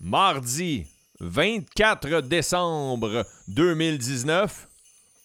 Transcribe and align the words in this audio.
mardi 0.00 0.86
24 1.20 2.20
décembre 2.22 3.26
2019. 3.48 4.68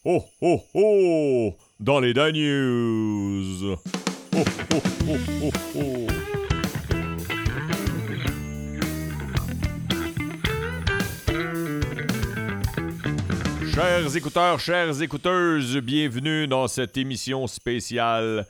Oh, 0.06 0.26
oh, 0.42 0.62
oh! 0.74 1.54
Dans 1.80 2.00
les 2.00 2.14
Dan 2.14 2.34
News! 2.34 3.78
Oh, 4.36 4.44
oh, 4.74 4.82
oh, 5.08 5.18
oh, 5.44 5.52
oh! 5.76 6.08
Chers 13.74 14.16
écouteurs, 14.16 14.60
chères 14.60 15.02
écouteuses, 15.02 15.78
bienvenue 15.78 16.48
dans 16.48 16.68
cette 16.68 16.98
émission 16.98 17.48
spéciale 17.48 18.46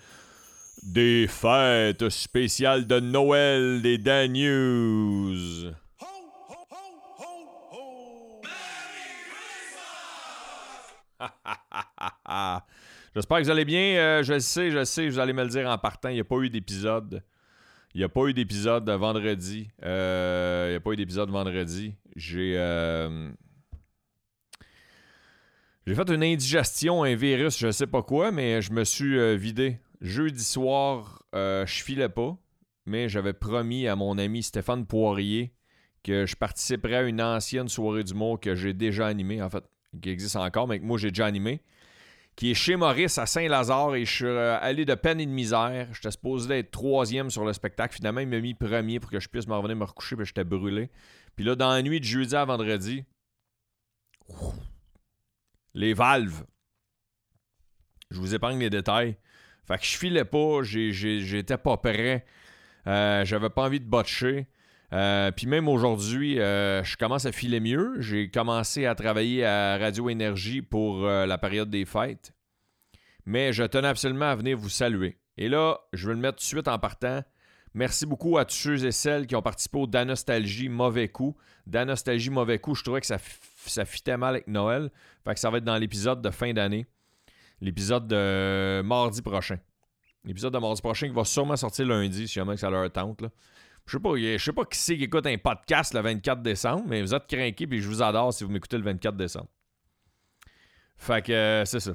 des 0.82 1.28
fêtes 1.28 2.10
spéciales 2.10 2.88
de 2.88 3.00
Noël 3.00 3.82
des 3.82 3.98
Dan 3.98 4.34
News. 4.34 5.74
J'espère 13.16 13.38
que 13.40 13.44
vous 13.44 13.50
allez 13.52 13.66
bien. 13.66 13.96
Euh, 13.98 14.24
je 14.24 14.40
sais, 14.40 14.72
je 14.72 14.84
sais, 14.84 15.08
vous 15.08 15.20
allez 15.20 15.34
me 15.34 15.44
le 15.44 15.50
dire 15.50 15.70
en 15.70 15.78
partant. 15.78 16.10
Il 16.10 16.16
n'y 16.16 16.20
a 16.22 16.24
pas 16.26 16.38
eu 16.40 16.50
d'épisode. 16.50 17.24
Il 17.94 18.00
n'y 18.00 18.04
a 18.04 18.10
pas 18.10 18.26
eu 18.26 18.34
d'épisode 18.34 18.90
vendredi. 18.90 19.70
Euh, 19.84 20.66
il 20.68 20.72
n'y 20.72 20.78
a 20.78 20.80
pas 20.80 20.92
eu 20.92 20.96
d'épisode 20.96 21.30
vendredi. 21.30 21.94
J'ai. 22.16 22.56
euh, 22.58 23.30
J'ai 25.86 25.96
fait 25.96 26.10
une 26.10 26.24
indigestion, 26.24 27.04
un 27.04 27.16
virus, 27.16 27.60
je 27.60 27.70
sais 27.72 27.88
pas 27.88 28.02
quoi, 28.02 28.32
mais 28.32 28.62
je 28.62 28.72
me 28.72 28.84
suis 28.86 29.36
vidé. 29.38 29.80
Jeudi 30.02 30.44
soir, 30.44 31.24
je 31.34 31.66
filais 31.84 32.10
pas, 32.10 32.38
mais 32.86 33.10
j'avais 33.10 33.34
promis 33.34 33.88
à 33.88 33.96
mon 33.96 34.18
ami 34.18 34.44
Stéphane 34.44 34.86
Poirier 34.86 35.54
que 36.04 36.26
je 36.26 36.36
participerais 36.36 36.96
à 36.96 37.02
une 37.04 37.22
ancienne 37.22 37.68
soirée 37.70 38.04
d'humour 38.04 38.40
que 38.40 38.56
j'ai 38.56 38.74
déjà 38.74 39.08
animée, 39.08 39.42
en 39.42 39.50
fait, 39.50 39.64
qui 40.02 40.10
existe 40.10 40.36
encore, 40.38 40.68
mais 40.68 40.80
que 40.80 40.86
moi 40.86 40.98
j'ai 40.98 41.12
déjà 41.12 41.26
animée, 41.26 41.62
qui 42.36 42.52
est 42.52 42.56
chez 42.56 42.76
Maurice 42.76 43.18
à 43.18 43.26
Saint-Lazare 43.26 43.96
et 43.96 44.06
je 44.06 44.12
suis 44.12 44.26
euh, 44.26 44.58
allé 44.60 44.86
de 44.86 44.96
peine 44.96 45.20
et 45.20 45.26
de 45.26 45.32
misère. 45.32 45.88
J'étais 45.94 46.12
supposé 46.12 46.60
être 46.60 46.72
troisième 46.72 47.30
sur 47.30 47.46
le 47.46 47.54
spectacle. 47.54 47.96
Finalement, 47.96 48.22
il 48.22 48.28
m'a 48.28 48.40
mis 48.40 48.54
premier 48.54 49.00
pour 49.00 49.12
que 49.12 49.20
je 49.20 49.30
puisse 49.30 49.48
m'en 49.48 49.58
revenir 49.58 49.78
me 49.78 49.84
recoucher, 49.84 50.16
puis 50.16 50.26
j'étais 50.26 50.44
brûlé. 50.44 50.90
Puis 51.36 51.46
là, 51.46 51.56
dans 51.56 51.72
la 51.72 51.82
nuit 51.82 52.00
de 52.00 52.06
jeudi 52.06 52.36
à 52.36 52.46
vendredi, 52.46 53.06
les 55.74 55.94
valves. 55.94 56.44
Je 58.10 58.20
vous 58.20 58.36
épargne 58.36 58.60
les 58.60 58.70
détails. 58.70 59.18
Fait 59.68 59.78
que 59.78 59.86
je 59.86 59.98
filais 59.98 60.26
pas, 60.26 60.62
j'étais 60.62 61.58
pas 61.58 61.78
prêt. 61.78 62.26
Euh, 62.86 63.24
J'avais 63.26 63.50
pas 63.50 63.64
envie 63.64 63.80
de 63.80 63.86
botcher. 63.86 64.48
Euh, 64.94 65.32
Puis 65.32 65.48
même 65.48 65.68
aujourd'hui, 65.68 66.40
euh, 66.40 66.84
je 66.84 66.96
commence 66.98 67.26
à 67.26 67.32
filer 67.32 67.60
mieux. 67.60 67.96
J'ai 68.00 68.30
commencé 68.30 68.86
à 68.86 68.94
travailler 68.96 69.44
à 69.44 69.78
Radio 69.78 70.10
Énergie 70.10 70.62
pour 70.62 71.06
euh, 71.06 71.26
la 71.26 71.38
période 71.38 71.70
des 71.70 71.86
fêtes. 71.86 72.34
Mais 73.26 73.54
je 73.54 73.64
tenais 73.64 73.88
absolument 73.88 74.30
à 74.30 74.36
venir 74.36 74.58
vous 74.58 74.70
saluer. 74.70 75.18
Et 75.38 75.50
là, 75.50 75.80
je 75.94 76.08
vais 76.08 76.14
le 76.14 76.20
mettre 76.20 76.38
tout 76.38 76.44
de 76.44 76.48
suite 76.48 76.68
en 76.68 76.78
partant. 76.78 77.24
Merci 77.74 78.06
beaucoup 78.06 78.38
à 78.38 78.46
tous 78.46 78.56
ceux 78.56 78.86
et 78.86 78.92
celles 78.92 79.26
qui 79.26 79.36
ont 79.36 79.42
participé 79.42 79.80
au 79.80 79.88
Danostalgie 79.88 80.70
Mauvais 80.70 81.08
Coup. 81.08 81.36
Danostalgie 81.66 82.30
Mauvais 82.30 82.60
Coup, 82.60 82.76
je 82.76 82.84
trouvais 82.84 83.02
que 83.02 83.08
ça, 83.08 83.18
ça 83.66 83.86
fitait 83.86 84.18
mal 84.18 84.36
avec 84.36 84.48
Noël. 84.48 84.92
Fait 85.26 85.34
que 85.34 85.40
ça 85.40 85.50
va 85.50 85.58
être 85.58 85.64
dans 85.64 85.78
l'épisode 85.78 86.22
de 86.22 86.30
fin 86.30 86.54
d'année. 86.54 86.86
L'épisode 87.62 88.08
de 88.08 88.82
mardi 88.84 89.24
prochain. 89.24 89.58
L'épisode 90.24 90.54
de 90.54 90.60
mardi 90.60 90.82
prochain 90.82 91.08
qui 91.08 91.16
va 91.16 91.24
sûrement 91.24 91.56
sortir 91.56 91.88
lundi, 91.88 92.28
si 92.28 92.36
jamais 92.36 92.54
que 92.54 92.60
ça 92.60 92.70
leur 92.70 92.92
tente. 92.92 93.22
Là. 93.22 93.30
Je 93.86 93.98
sais 93.98 94.00
pas, 94.02 94.16
je 94.16 94.38
sais 94.38 94.54
pas 94.54 94.66
qui 94.66 94.78
c'est 94.78 94.98
qui 94.98 95.04
écoute 95.04 95.26
un 95.28 95.38
podcast 95.38 95.94
le 95.94 96.00
24 96.02 96.42
décembre, 96.42 96.84
mais 96.88 97.02
vous 97.02 97.14
êtes 97.14 97.28
craqués 97.28 97.68
puis 97.68 97.82
je 97.82 97.88
vous 97.88 98.02
adore 98.02 98.34
si 98.34 98.44
vous 98.44 98.50
m'écoutez 98.52 98.78
le 98.78 98.84
24 98.84 99.16
décembre. 99.16 99.48
Fait 100.96 101.22
que 101.26 101.32
euh, 101.34 101.66
c'est 101.66 101.80
ça. 101.82 101.92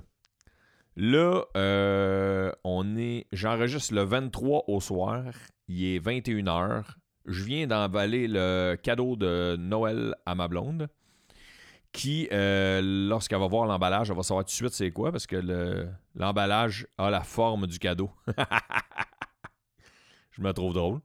Là, 0.97 1.45
euh, 1.57 2.53
on 2.65 2.97
est. 2.97 3.27
J'enregistre 3.33 3.95
le 3.95 4.03
23 4.03 4.65
au 4.67 4.81
soir. 4.81 5.23
Il 5.69 5.85
est 5.85 5.99
21h. 6.01 6.85
Je 7.25 7.45
viens 7.45 7.67
d'emballer 7.67 8.27
le 8.29 8.77
cadeau 8.83 9.15
de 9.17 9.57
Noël 9.59 10.15
à 10.27 10.35
ma 10.35 10.49
blonde. 10.49 10.89
Qui, 11.93 12.29
euh, 12.33 12.81
lorsqu'elle 13.09 13.39
va 13.39 13.47
voir 13.47 13.67
l'emballage, 13.67 14.11
elle 14.11 14.17
va 14.17 14.23
savoir 14.23 14.45
tout 14.45 14.51
de 14.51 14.55
suite 14.55 14.73
c'est 14.73 14.91
quoi 14.91 15.11
parce 15.11 15.27
que 15.27 15.37
le- 15.37 15.89
l'emballage 16.15 16.87
a 16.99 17.09
la 17.11 17.23
forme 17.23 17.67
du 17.67 17.79
cadeau. 17.79 18.11
je 20.33 20.43
me 20.43 20.53
trouve 20.53 20.75
drôle. 20.75 21.01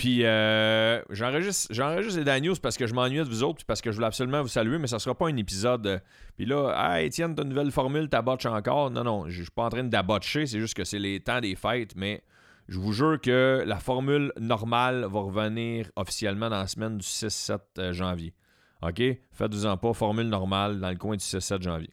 Puis 0.00 0.24
euh, 0.24 1.02
j'enregistre, 1.10 1.70
les 2.16 2.24
Dan 2.24 2.42
News 2.42 2.54
parce 2.62 2.78
que 2.78 2.86
je 2.86 2.94
m'ennuyais 2.94 3.22
de 3.22 3.28
vous 3.28 3.42
autres 3.42 3.56
puis 3.56 3.66
parce 3.66 3.82
que 3.82 3.90
je 3.90 3.96
voulais 3.96 4.06
absolument 4.06 4.40
vous 4.40 4.48
saluer, 4.48 4.78
mais 4.78 4.86
ça 4.86 4.98
sera 4.98 5.14
pas 5.14 5.28
un 5.28 5.36
épisode. 5.36 5.86
euh, 5.86 5.98
puis 6.38 6.46
là, 6.46 6.72
ah 6.74 7.02
Étienne, 7.02 7.34
ta 7.34 7.44
nouvelle 7.44 7.70
formule, 7.70 8.08
t'abotches 8.08 8.46
encore? 8.46 8.90
Non, 8.90 9.04
non, 9.04 9.28
je 9.28 9.32
je 9.32 9.42
suis 9.42 9.50
pas 9.50 9.64
en 9.64 9.68
train 9.68 9.84
d'abotcher, 9.84 10.46
c'est 10.46 10.58
juste 10.58 10.72
que 10.72 10.84
c'est 10.84 10.98
les 10.98 11.20
temps 11.20 11.42
des 11.42 11.54
fêtes, 11.54 11.96
mais 11.96 12.22
je 12.66 12.78
vous 12.78 12.94
jure 12.94 13.20
que 13.20 13.62
la 13.66 13.78
formule 13.78 14.32
normale 14.40 15.02
va 15.02 15.20
revenir 15.20 15.90
officiellement 15.96 16.48
dans 16.48 16.60
la 16.60 16.66
semaine 16.66 16.96
du 16.96 17.06
6-7 17.06 17.58
euh, 17.76 17.92
janvier. 17.92 18.32
OK? 18.80 19.02
Faites-vous-en 19.32 19.76
pas, 19.76 19.92
formule 19.92 20.28
normale 20.28 20.80
dans 20.80 20.88
le 20.88 20.96
coin 20.96 21.16
du 21.16 21.22
6-7 21.22 21.60
janvier. 21.60 21.90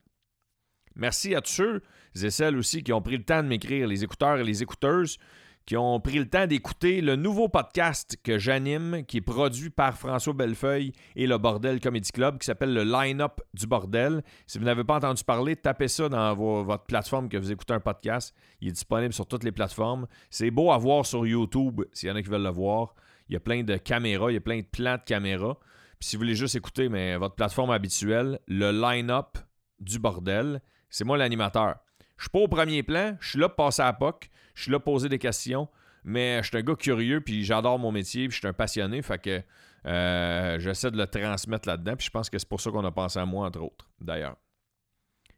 Merci 0.95 1.35
à 1.35 1.41
tous 1.41 1.51
ceux 1.51 1.81
et 2.23 2.29
celles 2.29 2.55
aussi 2.55 2.83
qui 2.83 2.93
ont 2.93 3.01
pris 3.01 3.17
le 3.17 3.23
temps 3.25 3.43
de 3.43 3.49
m'écrire, 3.49 3.85
les 3.85 4.05
écouteurs 4.05 4.37
et 4.37 4.45
les 4.45 4.63
écouteuses, 4.63 5.17
qui 5.67 5.75
ont 5.75 5.99
pris 5.99 6.17
le 6.17 6.29
temps 6.29 6.47
d'écouter 6.47 7.01
le 7.01 7.17
nouveau 7.17 7.49
podcast 7.49 8.17
que 8.23 8.37
j'anime, 8.37 9.03
qui 9.05 9.17
est 9.17 9.21
produit 9.21 9.69
par 9.69 9.97
François 9.97 10.31
Bellefeuille 10.31 10.93
et 11.17 11.27
le 11.27 11.37
Bordel 11.37 11.81
Comedy 11.81 12.09
Club, 12.09 12.37
qui 12.37 12.45
s'appelle 12.45 12.73
le 12.73 12.85
Line-Up 12.85 13.41
du 13.53 13.67
Bordel. 13.67 14.23
Si 14.47 14.59
vous 14.59 14.63
n'avez 14.63 14.85
pas 14.85 14.95
entendu 14.95 15.25
parler, 15.25 15.57
tapez 15.57 15.89
ça 15.89 16.07
dans 16.07 16.33
votre 16.63 16.85
plateforme 16.85 17.27
que 17.27 17.35
vous 17.35 17.51
écoutez 17.51 17.73
un 17.73 17.81
podcast. 17.81 18.33
Il 18.61 18.69
est 18.69 18.71
disponible 18.71 19.13
sur 19.13 19.27
toutes 19.27 19.43
les 19.43 19.51
plateformes. 19.51 20.07
C'est 20.29 20.51
beau 20.51 20.71
à 20.71 20.77
voir 20.77 21.05
sur 21.05 21.27
YouTube, 21.27 21.81
s'il 21.91 22.07
y 22.07 22.11
en 22.13 22.15
a 22.15 22.21
qui 22.21 22.29
veulent 22.29 22.43
le 22.43 22.49
voir. 22.49 22.95
Il 23.27 23.33
y 23.33 23.35
a 23.35 23.41
plein 23.41 23.61
de 23.63 23.75
caméras, 23.75 24.31
il 24.31 24.35
y 24.35 24.37
a 24.37 24.41
plein 24.41 24.59
de 24.59 24.65
plans 24.65 24.95
de 24.95 25.03
caméras. 25.03 25.57
Puis 25.99 26.07
si 26.07 26.15
vous 26.15 26.21
voulez 26.21 26.35
juste 26.35 26.55
écouter 26.55 26.87
mais 26.87 27.17
votre 27.17 27.35
plateforme 27.35 27.71
habituelle, 27.71 28.39
le 28.47 28.71
line-up 28.71 29.37
du 29.81 29.99
bordel, 29.99 30.61
c'est 30.89 31.03
moi 31.03 31.17
l'animateur. 31.17 31.75
Je 32.17 32.23
suis 32.23 32.29
pas 32.29 32.39
au 32.39 32.47
premier 32.47 32.83
plan, 32.83 33.15
je 33.19 33.29
suis 33.29 33.39
là 33.39 33.49
pour 33.49 33.65
passer 33.65 33.81
à 33.81 33.93
POC, 33.93 34.29
je 34.55 34.63
suis 34.63 34.71
là 34.71 34.79
pour 34.79 34.93
poser 34.93 35.09
des 35.09 35.19
questions, 35.19 35.67
mais 36.03 36.41
je 36.41 36.47
suis 36.47 36.57
un 36.57 36.61
gars 36.61 36.75
curieux, 36.75 37.21
puis 37.21 37.43
j'adore 37.43 37.77
mon 37.79 37.91
métier, 37.91 38.27
puis 38.27 38.35
je 38.35 38.39
suis 38.39 38.47
un 38.47 38.53
passionné, 38.53 39.01
fait 39.01 39.21
que 39.21 39.41
euh, 39.85 40.59
j'essaie 40.59 40.91
de 40.91 40.97
le 40.97 41.07
transmettre 41.07 41.67
là-dedans, 41.67 41.95
puis 41.95 42.05
je 42.05 42.11
pense 42.11 42.29
que 42.29 42.37
c'est 42.37 42.49
pour 42.49 42.59
ça 42.59 42.71
qu'on 42.71 42.85
a 42.85 42.91
pensé 42.91 43.19
à 43.19 43.25
moi, 43.25 43.45
entre 43.45 43.61
autres, 43.61 43.89
d'ailleurs. 44.01 44.37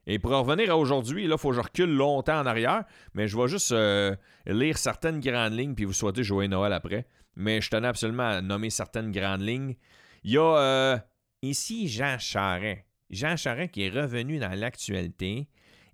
Et 0.07 0.17
pour 0.17 0.31
en 0.31 0.41
revenir 0.41 0.71
à 0.71 0.77
aujourd'hui, 0.77 1.27
là, 1.27 1.35
il 1.35 1.39
faut 1.39 1.49
que 1.49 1.55
je 1.55 1.61
recule 1.61 1.93
longtemps 1.93 2.39
en 2.39 2.45
arrière, 2.45 2.83
mais 3.13 3.27
je 3.27 3.37
vais 3.37 3.47
juste 3.47 3.71
euh, 3.71 4.15
lire 4.47 4.77
certaines 4.77 5.19
grandes 5.19 5.53
lignes, 5.53 5.75
puis 5.75 5.85
vous 5.85 5.93
souhaitez 5.93 6.23
jouer 6.23 6.47
Noël 6.47 6.73
après. 6.73 7.05
Mais 7.35 7.61
je 7.61 7.69
tenais 7.69 7.87
absolument 7.87 8.27
à 8.27 8.41
nommer 8.41 8.71
certaines 8.71 9.11
grandes 9.11 9.41
lignes. 9.41 9.75
Il 10.23 10.31
y 10.31 10.37
a 10.37 10.57
euh, 10.57 10.97
ici 11.43 11.87
Jean 11.87 12.17
Charest. 12.17 12.85
Jean 13.11 13.37
Charest 13.37 13.71
qui 13.71 13.83
est 13.83 13.89
revenu 13.89 14.39
dans 14.39 14.57
l'actualité. 14.59 15.47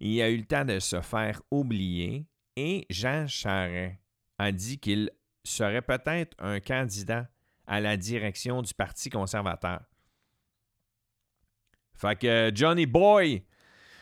Il 0.08 0.22
a 0.22 0.30
eu 0.30 0.38
le 0.38 0.46
temps 0.46 0.64
de 0.64 0.80
se 0.80 1.02
faire 1.02 1.42
oublier. 1.50 2.28
Et 2.56 2.86
Jean 2.92 3.28
Charest 3.28 3.96
a 4.38 4.52
dit 4.52 4.78
qu'il 4.78 5.10
serait 5.44 5.82
peut-être 5.82 6.36
un 6.38 6.60
candidat 6.60 7.28
à 7.66 7.80
la 7.82 7.98
direction 7.98 8.62
du 8.62 8.72
Parti 8.76 9.10
conservateur. 9.10 9.82
Fait 11.96 12.16
que 12.20 12.52
Johnny 12.54 12.86
Boy, 12.86 13.44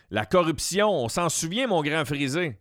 la 0.10 0.26
corruption, 0.26 0.90
on 0.90 1.08
s'en 1.08 1.30
souvient, 1.30 1.68
mon 1.68 1.82
grand 1.82 2.04
frisé. 2.04 2.60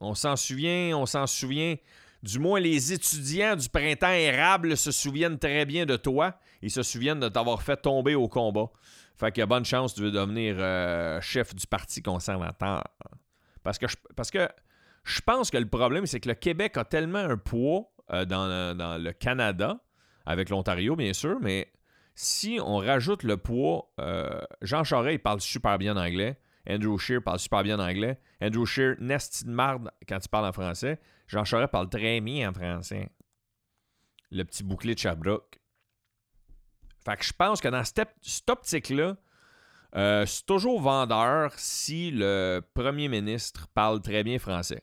On 0.00 0.14
s'en 0.14 0.36
souvient, 0.36 0.96
on 0.96 1.04
s'en 1.04 1.26
souvient. 1.26 1.76
Du 2.22 2.38
moins, 2.38 2.58
les 2.58 2.94
étudiants 2.94 3.54
du 3.54 3.68
printemps 3.68 4.12
érable 4.12 4.78
se 4.78 4.92
souviennent 4.92 5.38
très 5.38 5.66
bien 5.66 5.84
de 5.84 5.96
toi. 5.96 6.40
Ils 6.62 6.70
se 6.70 6.82
souviennent 6.82 7.20
de 7.20 7.28
t'avoir 7.28 7.62
fait 7.62 7.76
tomber 7.76 8.14
au 8.14 8.28
combat. 8.28 8.70
Fait 9.18 9.32
que 9.32 9.44
bonne 9.44 9.64
chance, 9.64 9.94
tu 9.94 10.02
veux 10.02 10.12
devenir 10.12 10.56
euh, 10.58 11.20
chef 11.20 11.54
du 11.54 11.66
Parti 11.66 12.02
conservateur. 12.02 12.84
Parce 13.64 13.78
que 13.78 13.88
je, 13.88 13.96
parce 14.14 14.30
que 14.30 14.48
je 15.02 15.20
pense 15.20 15.50
que 15.50 15.58
le 15.58 15.66
problème, 15.66 16.06
c'est 16.06 16.20
que 16.20 16.28
le 16.28 16.34
Québec 16.34 16.76
a 16.76 16.84
tellement 16.84 17.18
un 17.18 17.36
poids 17.36 17.90
euh, 18.12 18.24
dans, 18.24 18.46
le, 18.46 18.74
dans 18.74 18.96
le 18.96 19.12
Canada, 19.12 19.80
avec 20.24 20.50
l'Ontario, 20.50 20.94
bien 20.94 21.12
sûr, 21.12 21.38
mais 21.40 21.72
si 22.14 22.60
on 22.62 22.76
rajoute 22.76 23.24
le 23.24 23.36
poids, 23.36 23.92
euh, 24.00 24.40
Jean 24.62 24.84
Charest, 24.84 25.22
parle 25.22 25.40
super 25.40 25.78
bien 25.78 25.96
anglais. 25.96 26.38
Andrew 26.68 26.98
Scheer 26.98 27.22
parle 27.22 27.38
super 27.38 27.62
bien 27.62 27.80
anglais. 27.80 28.20
Andrew 28.40 28.66
Scheer, 28.66 28.96
nest 29.00 29.46
de 29.46 29.50
marde 29.50 29.90
quand 30.08 30.18
il 30.24 30.28
parle 30.28 30.46
en 30.46 30.52
français. 30.52 31.00
Jean 31.26 31.44
Charest 31.44 31.72
parle 31.72 31.88
très 31.88 32.20
bien 32.20 32.50
en 32.50 32.52
français. 32.52 33.08
Le 34.30 34.44
petit 34.44 34.62
bouclier 34.62 34.94
de 34.94 34.98
Sherbrooke. 35.00 35.58
Fait 37.08 37.16
que 37.16 37.24
je 37.24 37.32
pense 37.32 37.62
que 37.62 37.68
dans 37.68 37.84
cette, 37.84 38.06
cette 38.20 38.50
optique-là, 38.50 39.16
euh, 39.96 40.26
c'est 40.26 40.44
toujours 40.44 40.78
vendeur 40.78 41.52
si 41.56 42.10
le 42.10 42.60
premier 42.74 43.08
ministre 43.08 43.66
parle 43.68 44.02
très 44.02 44.22
bien 44.22 44.38
français. 44.38 44.82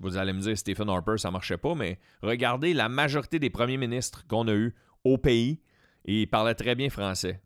Vous 0.00 0.16
allez 0.16 0.32
me 0.32 0.40
dire, 0.40 0.58
Stephen 0.58 0.88
Harper, 0.88 1.18
ça 1.18 1.30
marchait 1.30 1.56
pas, 1.56 1.76
mais 1.76 2.00
regardez 2.20 2.74
la 2.74 2.88
majorité 2.88 3.38
des 3.38 3.50
premiers 3.50 3.76
ministres 3.76 4.26
qu'on 4.26 4.48
a 4.48 4.54
eus 4.54 4.74
au 5.04 5.18
pays. 5.18 5.60
Et 6.04 6.22
il 6.22 6.26
parlait 6.26 6.54
très 6.54 6.74
bien 6.74 6.90
français. 6.90 7.40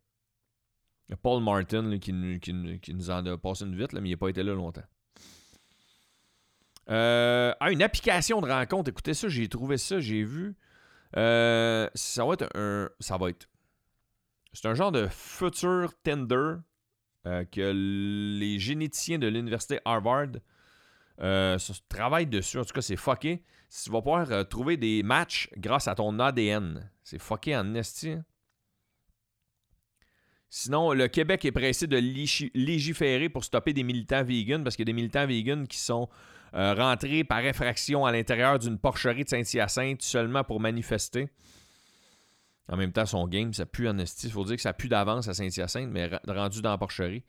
Paul 1.23 1.43
Martin 1.43 1.99
qui, 1.99 2.13
nous 2.13 3.11
en 3.11 3.27
a 3.27 3.37
passé 3.37 3.65
une 3.65 3.77
vite, 3.77 3.93
mais 3.93 4.09
il 4.09 4.13
n'a 4.13 4.17
pas 4.17 4.29
été 4.29 4.43
là 4.43 4.55
longtemps. 4.55 4.85
Euh, 6.89 7.53
ah, 7.61 7.71
une 7.71 7.83
application 7.83 8.41
de 8.41 8.51
rencontre. 8.51 8.89
Écoutez 8.89 9.13
ça, 9.13 9.29
j'ai 9.29 9.47
trouvé 9.49 9.77
ça, 9.77 10.01
j'ai 10.01 10.25
vu. 10.25 10.57
Euh, 11.17 11.89
ça 11.95 12.25
va 12.25 12.33
être 12.33 12.49
un. 12.55 12.89
Ça 12.99 13.19
va 13.19 13.29
être. 13.29 13.47
C'est 14.55 14.67
un 14.67 14.75
genre 14.75 14.93
de 14.93 15.07
futur 15.09 15.93
Tinder 16.03 16.55
euh, 17.27 17.45
que 17.45 17.73
les 18.39 18.59
généticiens 18.59 19.19
de 19.19 19.27
l'université 19.27 19.81
Harvard 19.85 20.29
travaillent 21.89 22.27
dessus. 22.27 22.59
En 22.59 22.65
tout 22.65 22.73
cas, 22.73 22.83
c'est 22.83 22.97
fucké. 22.97 23.43
Tu 23.71 23.91
vas 23.91 24.01
pouvoir 24.01 24.49
trouver 24.49 24.77
des 24.77 25.03
matchs 25.03 25.49
grâce 25.57 25.89
à 25.89 25.95
ton 25.95 26.19
ADN. 26.19 26.91
C'est 27.03 27.21
fucké 27.21 27.57
en 27.57 27.75
esti. 27.75 28.17
Sinon, 30.57 30.93
le 30.93 31.09
Québec 31.09 31.45
est 31.45 31.51
pressé 31.51 31.89
de 31.89 31.97
légiférer 32.55 33.29
pour 33.29 33.43
stopper 33.43 33.73
des 33.73 33.83
militants 33.83 34.23
vegans 34.23 34.63
parce 34.63 34.77
qu'il 34.77 34.85
y 34.85 34.89
a 34.89 34.93
des 34.93 34.93
militants 34.93 35.27
vegans 35.27 35.67
qui 35.67 35.79
sont 35.79 36.09
euh, 36.55 36.75
rentrés 36.75 37.25
par 37.25 37.41
effraction 37.41 38.07
à 38.07 38.13
l'intérieur 38.13 38.61
d'une 38.61 38.79
porcherie 38.79 39.25
de 39.25 39.29
Saint-Hyacinthe 39.29 40.03
seulement 40.03 40.45
pour 40.45 40.61
manifester. 40.61 41.29
En 42.69 42.77
même 42.77 42.93
temps, 42.93 43.07
son 43.07 43.27
game, 43.29 43.53
ça 43.53 43.67
pue 43.67 43.89
en 43.89 43.99
esti. 43.99 44.27
Il 44.29 44.33
faut 44.33 44.45
dire 44.45 44.57
que 44.57 44.63
ça 44.63 44.73
pue 44.73 44.89
d'avance 44.89 45.29
à 45.29 45.35
Saint-Hyacinthe, 45.35 45.91
mais 45.91 46.11
rendu 46.27 46.63
dans 46.63 46.71
la 46.71 46.79
porcherie. 46.79 47.23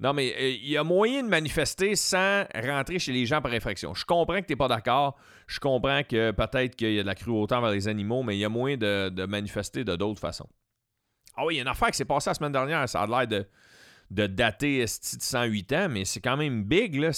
Non, 0.00 0.14
mais 0.14 0.34
euh, 0.40 0.48
il 0.48 0.68
y 0.68 0.76
a 0.78 0.82
moyen 0.82 1.22
de 1.22 1.28
manifester 1.28 1.94
sans 1.94 2.44
rentrer 2.54 2.98
chez 2.98 3.12
les 3.12 3.26
gens 3.26 3.42
par 3.42 3.52
effraction. 3.52 3.94
Je 3.94 4.04
comprends 4.04 4.40
que 4.40 4.46
tu 4.46 4.52
n'es 4.52 4.56
pas 4.56 4.66
d'accord. 4.66 5.16
Je 5.46 5.60
comprends 5.60 6.02
que 6.02 6.30
peut-être 6.30 6.74
qu'il 6.74 6.94
y 6.94 6.98
a 6.98 7.02
de 7.02 7.06
la 7.06 7.14
cruauté 7.14 7.54
envers 7.54 7.70
les 7.70 7.86
animaux, 7.86 8.22
mais 8.22 8.36
il 8.36 8.40
y 8.40 8.44
a 8.44 8.48
moyen 8.48 8.78
de, 8.78 9.10
de 9.10 9.26
manifester 9.26 9.84
de 9.84 9.94
d'autres 9.96 10.20
façons. 10.20 10.48
Ah 11.36 11.44
oui, 11.44 11.54
il 11.54 11.56
y 11.58 11.60
a 11.60 11.62
une 11.62 11.68
affaire 11.68 11.90
qui 11.90 11.98
s'est 11.98 12.06
passée 12.06 12.30
la 12.30 12.34
semaine 12.34 12.52
dernière. 12.52 12.88
Ça 12.88 13.02
a 13.02 13.06
l'air 13.06 13.28
de, 13.28 13.46
de 14.10 14.26
dater 14.26 14.80
de 14.80 14.86
108 14.86 15.72
ans, 15.72 15.88
mais 15.88 16.04
c'est 16.04 16.20
quand 16.20 16.36
même 16.36 16.64
big. 16.64 16.96
Là. 16.96 17.10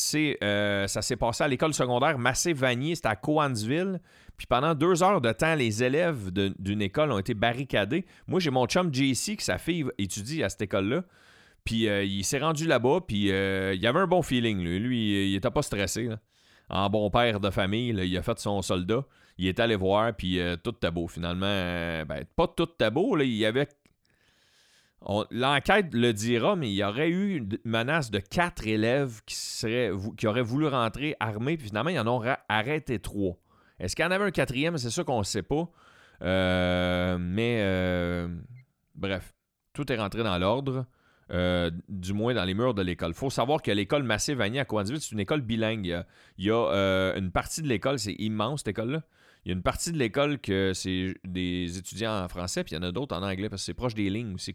Euh, 0.42 0.86
ça 0.86 1.02
s'est 1.02 1.16
passé 1.16 1.42
à 1.42 1.48
l'école 1.48 1.72
secondaire 1.72 2.18
Massé-Vanier, 2.18 2.94
c'était 2.94 3.08
à 3.08 3.16
Coansville. 3.16 4.00
Puis 4.36 4.46
pendant 4.46 4.74
deux 4.74 5.02
heures 5.02 5.20
de 5.20 5.32
temps, 5.32 5.54
les 5.54 5.82
élèves 5.82 6.30
d'une 6.30 6.82
école 6.82 7.12
ont 7.12 7.18
été 7.18 7.34
barricadés. 7.34 8.04
Moi, 8.26 8.40
j'ai 8.40 8.50
mon 8.50 8.66
chum 8.66 8.92
JC, 8.92 9.36
qui 9.36 9.44
sa 9.44 9.58
fille 9.58 9.86
étudie 9.98 10.42
à 10.42 10.48
cette 10.48 10.62
école-là. 10.62 11.04
Puis 11.64 11.88
euh, 11.88 12.02
il 12.02 12.24
s'est 12.24 12.40
rendu 12.40 12.66
là-bas, 12.66 13.00
puis 13.06 13.30
euh, 13.30 13.72
il 13.74 13.86
avait 13.86 14.00
un 14.00 14.06
bon 14.06 14.20
feeling. 14.20 14.58
Lui, 14.60 14.78
lui 14.80 15.30
il 15.30 15.36
était 15.36 15.50
pas 15.50 15.62
stressé. 15.62 16.10
En 16.68 16.90
bon 16.90 17.08
père 17.10 17.40
de 17.40 17.50
famille, 17.50 17.88
il 17.90 18.18
a 18.18 18.22
fait 18.22 18.38
son 18.38 18.60
soldat. 18.62 19.04
Il 19.38 19.46
est 19.46 19.60
allé 19.60 19.76
voir, 19.76 20.12
puis 20.14 20.40
tout 20.62 20.74
était 20.74 20.90
beau. 20.90 21.06
Finalement, 21.06 21.46
ben, 22.04 22.24
pas 22.36 22.48
tout 22.48 22.68
était 22.68 22.90
beau. 22.90 23.18
il 23.18 23.34
y 23.34 23.46
avait 23.46 23.68
L'enquête 25.30 25.92
le 25.92 26.12
dira, 26.12 26.56
mais 26.56 26.70
il 26.70 26.74
y 26.74 26.84
aurait 26.84 27.08
eu 27.08 27.36
une 27.36 27.58
menace 27.64 28.10
de 28.10 28.18
quatre 28.18 28.66
élèves 28.66 29.20
qui, 29.26 29.34
seraient, 29.34 29.90
qui 30.16 30.26
auraient 30.26 30.42
voulu 30.42 30.66
rentrer 30.66 31.16
armés, 31.18 31.56
puis 31.56 31.68
finalement, 31.68 31.90
ils 31.90 31.98
en 31.98 32.06
ont 32.06 32.22
arrêté 32.48 32.98
trois. 32.98 33.36
Est-ce 33.80 33.96
qu'il 33.96 34.04
y 34.04 34.08
en 34.08 34.12
avait 34.12 34.24
un 34.24 34.30
quatrième? 34.30 34.78
C'est 34.78 34.90
ça 34.90 35.02
qu'on 35.02 35.18
ne 35.18 35.24
sait 35.24 35.42
pas. 35.42 35.68
Euh, 36.22 37.18
mais 37.20 37.58
euh, 37.60 38.28
bref, 38.94 39.34
tout 39.72 39.90
est 39.92 39.96
rentré 39.96 40.22
dans 40.22 40.38
l'ordre, 40.38 40.86
euh, 41.32 41.70
du 41.88 42.12
moins 42.12 42.32
dans 42.34 42.44
les 42.44 42.54
murs 42.54 42.74
de 42.74 42.82
l'école. 42.82 43.10
Il 43.10 43.16
faut 43.16 43.30
savoir 43.30 43.60
que 43.60 43.70
l'école 43.70 44.04
Massé 44.04 44.34
Vanier 44.34 44.60
à 44.60 44.64
Coansville, 44.64 45.00
c'est 45.00 45.12
une 45.12 45.20
école 45.20 45.40
bilingue. 45.40 46.04
Il 46.38 46.44
y 46.44 46.50
a, 46.50 47.14
une 47.16 47.32
partie 47.32 47.62
de 47.62 47.68
l'école, 47.68 47.98
c'est 47.98 48.14
immense 48.14 48.60
cette 48.60 48.68
école-là. 48.68 49.02
Il 49.44 49.48
y 49.48 49.50
a 49.52 49.54
une 49.54 49.62
partie 49.62 49.90
de 49.90 49.98
l'école 49.98 50.38
que 50.38 50.72
c'est 50.72 51.14
des 51.24 51.76
étudiants 51.76 52.24
en 52.24 52.28
français, 52.28 52.62
puis 52.62 52.74
il 52.74 52.76
y 52.76 52.78
en 52.78 52.82
a 52.82 52.92
d'autres 52.92 53.16
en 53.16 53.22
anglais, 53.22 53.48
parce 53.48 53.62
que 53.62 53.66
c'est 53.66 53.74
proche 53.74 53.94
des 53.94 54.08
lignes 54.08 54.34
aussi, 54.34 54.54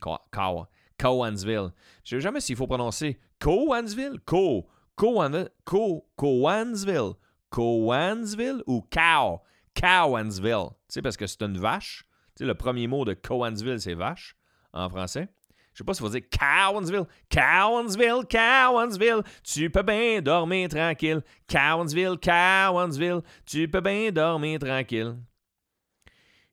Cowansville. 0.98 1.72
Je 2.06 2.16
ne 2.16 2.20
sais 2.20 2.24
jamais 2.24 2.40
s'il 2.40 2.56
faut 2.56 2.68
prononcer 2.68 3.20
Cowansville, 3.40 4.20
Co, 4.26 4.68
Co, 4.96 6.08
Cowansville, 6.16 7.14
Cowansville 7.50 8.64
ou 8.66 8.82
Cow, 8.90 9.42
Cowansville. 9.80 10.70
Tu 10.70 10.94
sais, 10.94 11.02
parce 11.02 11.18
que 11.18 11.28
c'est 11.28 11.42
une 11.44 11.58
vache. 11.58 12.06
Tu 12.36 12.44
sais, 12.44 12.46
le 12.46 12.56
premier 12.56 12.88
mot 12.88 13.04
de 13.04 13.14
Cowansville, 13.14 13.82
c'est 13.82 13.94
vache 13.94 14.38
en 14.74 14.90
français. 14.90 15.28
Je 15.78 15.84
sais 15.84 15.86
pas 15.86 15.94
si 15.94 16.02
vous 16.02 16.10
dire 16.10 16.24
Cowansville, 16.32 17.06
Cowansville, 17.32 18.26
Cowansville, 18.28 19.22
tu 19.44 19.70
peux 19.70 19.84
bien 19.84 20.24
dormir 20.24 20.70
tranquille. 20.70 21.22
Cowansville, 21.48 22.18
Cowansville, 22.20 23.22
tu 23.46 23.68
peux 23.68 23.82
bien 23.82 24.12
dormir 24.12 24.58
tranquille. 24.58 25.18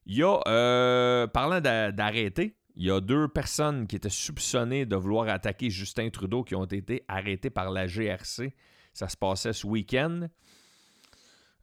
Il 0.05 0.17
y 0.17 0.21
a, 0.21 0.39
euh, 0.47 1.25
parlant 1.25 1.59
d'arrêter, 1.59 2.55
il 2.75 2.85
y 2.85 2.91
a 2.91 3.01
deux 3.01 3.27
personnes 3.27 3.87
qui 3.87 3.95
étaient 3.95 4.09
soupçonnées 4.09 4.85
de 4.85 4.95
vouloir 4.95 5.27
attaquer 5.29 5.71
Justin 5.71 6.11
Trudeau 6.11 6.43
qui 6.43 6.53
ont 6.53 6.65
été 6.65 7.03
arrêtées 7.07 7.49
par 7.49 7.71
la 7.71 7.87
GRC. 7.87 8.53
Ça 8.93 9.09
se 9.09 9.17
passait 9.17 9.53
ce 9.53 9.65
week-end. 9.65 10.27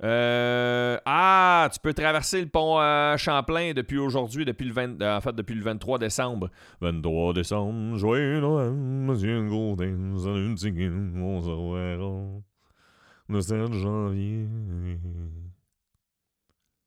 Euh, 0.04 0.98
ah, 1.04 1.68
tu 1.72 1.78
peux 1.78 1.94
traverser 1.94 2.40
le 2.40 2.48
pont 2.48 2.80
euh, 2.80 3.16
Champlain 3.16 3.72
depuis 3.72 3.98
aujourd'hui, 3.98 4.44
depuis 4.44 4.66
le 4.66 4.72
20, 4.72 5.00
euh, 5.00 5.16
en 5.16 5.20
fait 5.20 5.34
depuis 5.34 5.54
le 5.54 5.62
23 5.62 5.98
décembre. 6.00 6.50
23 6.80 7.34
décembre, 7.34 7.96
joyeux 7.96 8.40
Noël, 8.40 8.72
Monsieur 8.72 9.48
Gaudin, 9.48 10.18
salut 10.18 10.54
on 11.22 11.40
se 11.40 11.50
reverra 11.50 12.42
le 13.28 13.40
7 13.40 13.72
janvier. 13.74 14.48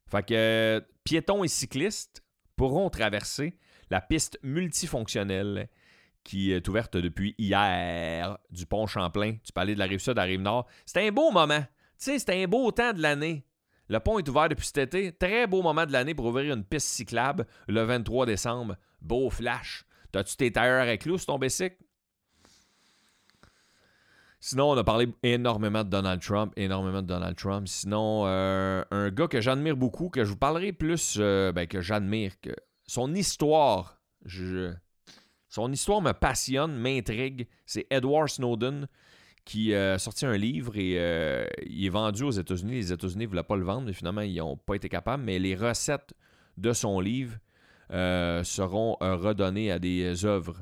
Fait 0.07 0.25
que 0.25 0.83
piétons 1.05 1.45
et 1.45 1.47
cyclistes 1.47 2.21
pourront 2.57 2.89
traverser 2.89 3.57
la 3.89 4.01
piste 4.01 4.37
multifonctionnelle 4.43 5.69
qui 6.25 6.51
est 6.51 6.67
ouverte 6.67 6.97
depuis 6.97 7.33
hier 7.37 8.37
du 8.51 8.65
pont 8.65 8.87
Champlain. 8.87 9.37
Tu 9.43 9.53
parlais 9.53 9.73
de 9.73 9.79
la 9.79 9.85
rive 9.85 9.99
sud 9.99 10.17
à 10.17 10.21
la 10.21 10.23
rive 10.23 10.41
nord. 10.41 10.67
C'était 10.85 11.07
un 11.07 11.11
beau 11.11 11.31
moment. 11.31 11.63
Tu 11.97 12.05
sais, 12.05 12.19
c'était 12.19 12.43
un 12.43 12.47
beau 12.47 12.71
temps 12.71 12.93
de 12.93 13.01
l'année. 13.01 13.45
Le 13.87 13.99
pont 13.99 14.19
est 14.19 14.27
ouvert 14.27 14.49
depuis 14.49 14.65
cet 14.65 14.77
été. 14.77 15.11
Très 15.11 15.47
beau 15.47 15.61
moment 15.61 15.85
de 15.85 15.91
l'année 15.91 16.15
pour 16.15 16.25
ouvrir 16.25 16.53
une 16.53 16.63
piste 16.63 16.87
cyclable 16.87 17.45
le 17.67 17.83
23 17.83 18.25
décembre. 18.25 18.75
Beau 19.01 19.29
flash. 19.29 19.85
T'as-tu 20.11 20.35
tes 20.35 20.51
tailleurs 20.51 20.81
avec 20.81 21.01
clous 21.01 21.17
sur 21.17 21.27
ton 21.27 21.39
bicycle? 21.39 21.77
Sinon, 24.39 24.71
on 24.71 24.77
a 24.77 24.83
parlé 24.83 25.07
énormément 25.23 25.83
de 25.83 25.89
Donald 25.89 26.21
Trump, 26.21 26.53
énormément 26.55 27.01
de 27.01 27.07
Donald 27.07 27.35
Trump. 27.35 27.67
Sinon, 27.67 28.23
euh, 28.25 28.83
un 28.91 29.09
gars 29.09 29.27
que 29.27 29.41
j'admire 29.41 29.75
beaucoup, 29.75 30.09
que 30.09 30.23
je 30.23 30.29
vous 30.29 30.37
parlerai 30.37 30.71
plus, 30.71 31.15
euh, 31.19 31.51
ben, 31.51 31.65
que 31.65 31.81
j'admire, 31.81 32.39
que 32.41 32.51
son 32.85 33.13
histoire, 33.15 33.99
son 35.49 35.71
histoire 35.71 36.01
me 36.01 36.11
passionne, 36.11 36.75
m'intrigue. 36.75 37.47
C'est 37.65 37.87
Edward 37.89 38.29
Snowden 38.29 38.87
qui 39.45 39.75
a 39.75 39.99
sorti 39.99 40.25
un 40.25 40.35
livre 40.35 40.75
et 40.75 40.95
euh, 40.97 41.45
il 41.67 41.85
est 41.85 41.89
vendu 41.89 42.23
aux 42.23 42.31
États-Unis. 42.31 42.73
Les 42.73 42.91
États-Unis 42.91 43.25
ne 43.25 43.29
voulaient 43.29 43.43
pas 43.43 43.55
le 43.55 43.63
vendre, 43.63 43.85
mais 43.85 43.93
finalement, 43.93 44.21
ils 44.21 44.35
n'ont 44.35 44.57
pas 44.57 44.73
été 44.73 44.89
capables. 44.89 45.23
Mais 45.23 45.37
les 45.37 45.55
recettes 45.55 46.13
de 46.57 46.73
son 46.73 46.99
livre 46.99 47.37
euh, 47.91 48.43
seront 48.43 48.97
euh, 49.01 49.15
redonnées 49.15 49.71
à 49.71 49.77
des 49.77 50.25
œuvres. 50.25 50.57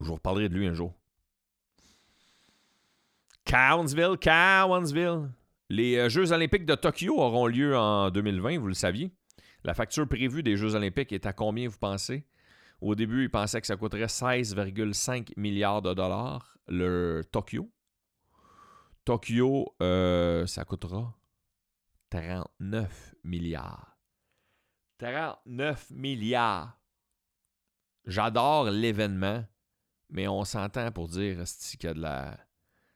Je 0.00 0.06
vous 0.06 0.14
reparlerai 0.14 0.48
de 0.48 0.54
lui 0.54 0.66
un 0.66 0.74
jour. 0.74 0.92
Cowansville, 3.48 4.16
Cowansville. 4.20 5.30
Les 5.70 6.10
Jeux 6.10 6.32
olympiques 6.32 6.66
de 6.66 6.74
Tokyo 6.74 7.18
auront 7.18 7.46
lieu 7.46 7.76
en 7.76 8.10
2020, 8.10 8.58
vous 8.58 8.68
le 8.68 8.74
saviez. 8.74 9.10
La 9.64 9.74
facture 9.74 10.06
prévue 10.08 10.42
des 10.42 10.56
Jeux 10.56 10.74
olympiques 10.74 11.12
est 11.12 11.26
à 11.26 11.32
combien, 11.32 11.68
vous 11.68 11.78
pensez? 11.78 12.24
Au 12.80 12.94
début, 12.94 13.24
ils 13.24 13.30
pensaient 13.30 13.60
que 13.60 13.66
ça 13.66 13.76
coûterait 13.76 14.06
16,5 14.06 15.32
milliards 15.36 15.82
de 15.82 15.94
dollars, 15.94 16.56
le 16.68 17.22
Tokyo. 17.30 17.70
Tokyo, 19.04 19.74
euh, 19.82 20.46
ça 20.46 20.64
coûtera 20.64 21.18
39 22.10 23.14
milliards. 23.24 23.96
39 24.98 25.90
milliards. 25.90 26.78
J'adore 28.04 28.70
l'événement, 28.70 29.44
mais 30.08 30.28
on 30.28 30.44
s'entend 30.44 30.92
pour 30.92 31.08
dire 31.08 31.42
qu'il 31.44 31.84
y 31.84 31.86
a 31.88 31.94
de 31.94 32.00
la, 32.00 32.30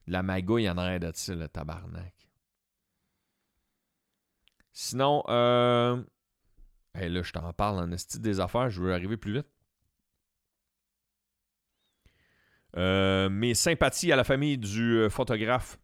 de 0.07 0.13
la 0.13 0.23
magouille 0.23 0.71
en 0.71 0.79
arrière 0.79 1.01
de 1.01 1.11
ça, 1.15 1.35
le 1.35 1.49
tabarnak. 1.49 2.15
Sinon, 4.73 5.23
euh, 5.29 6.03
là, 6.95 7.23
je 7.23 7.33
t'en 7.33 7.53
parle 7.53 7.79
en 7.81 7.91
esti 7.91 8.21
des 8.21 8.41
affaires, 8.41 8.71
je 8.71 8.81
veux 8.81 8.95
arriver 8.95 9.17
plus 9.17 9.35
vite. 9.35 9.49
Euh, 12.77 13.29
mes 13.29 13.55
sympathies 13.55 14.13
à 14.13 14.17
la 14.17 14.25
famille 14.25 14.57
du 14.57 14.97
euh, 14.97 15.11
photographe, 15.11 15.79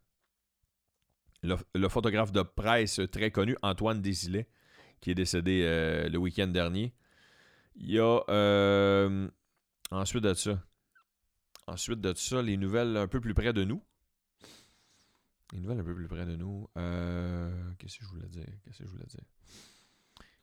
le, 1.42 1.88
photographe 1.88 2.33
de 2.33 2.42
presse 2.42 3.00
très 3.12 3.30
connu, 3.30 3.57
Antoine 3.62 4.00
Désilet, 4.00 4.49
qui 5.00 5.11
est 5.11 5.14
décédé 5.14 5.62
euh, 5.64 6.09
le 6.09 6.18
week-end 6.18 6.49
dernier. 6.49 6.95
Il 7.76 7.92
y 7.92 8.00
a 8.00 9.09
ensuite 9.90 10.25
de 10.25 10.35
ça. 10.35 10.62
Ensuite 11.66 12.00
de 12.00 12.14
ça, 12.14 12.42
les 12.42 12.57
nouvelles 12.57 12.97
un 12.97 13.07
peu 13.07 13.21
plus 13.21 13.35
près 13.35 13.52
de 13.52 13.64
nous. 13.64 13.83
Les 15.52 15.61
nouvelles 15.61 15.80
un 15.80 15.85
peu 15.85 15.95
plus 15.95 16.09
près 16.09 16.25
de 16.25 16.37
nous. 16.37 16.68
Qu'est-ce 17.78 17.99
que 17.99 18.04
je 18.04 18.09
voulais 18.09 18.28
dire? 18.28 18.47
Qu'est-ce 18.64 18.78
que 18.78 18.85
je 18.87 18.90
voulais 18.90 19.07
dire? 19.07 19.23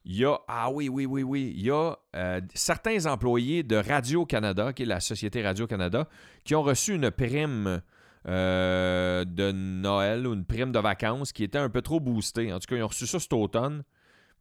Il 0.05 0.17
y 0.17 0.25
a, 0.25 0.39
ah 0.47 0.69
oui, 0.69 0.87
oui, 0.87 1.07
oui, 1.07 1.23
oui, 1.23 1.53
il 1.55 1.65
y 1.65 1.71
a 1.71 1.95
euh, 2.15 2.39
certains 2.53 3.07
employés 3.07 3.63
de 3.63 3.75
Radio-Canada, 3.75 4.71
qui 4.71 4.83
est 4.83 4.85
la 4.85 4.99
société 4.99 5.41
Radio-Canada, 5.41 6.07
qui 6.43 6.53
ont 6.53 6.61
reçu 6.61 6.93
une 6.93 7.09
prime 7.09 7.81
euh, 8.27 9.25
de 9.25 9.51
Noël 9.51 10.27
ou 10.27 10.33
une 10.33 10.45
prime 10.45 10.71
de 10.71 10.77
vacances 10.77 11.33
qui 11.33 11.43
était 11.43 11.57
un 11.57 11.69
peu 11.69 11.81
trop 11.81 11.99
boostée. 11.99 12.53
En 12.53 12.59
tout 12.59 12.67
cas, 12.67 12.75
ils 12.75 12.83
ont 12.83 12.87
reçu 12.87 13.07
ça 13.07 13.19
cet 13.19 13.33
automne. 13.33 13.83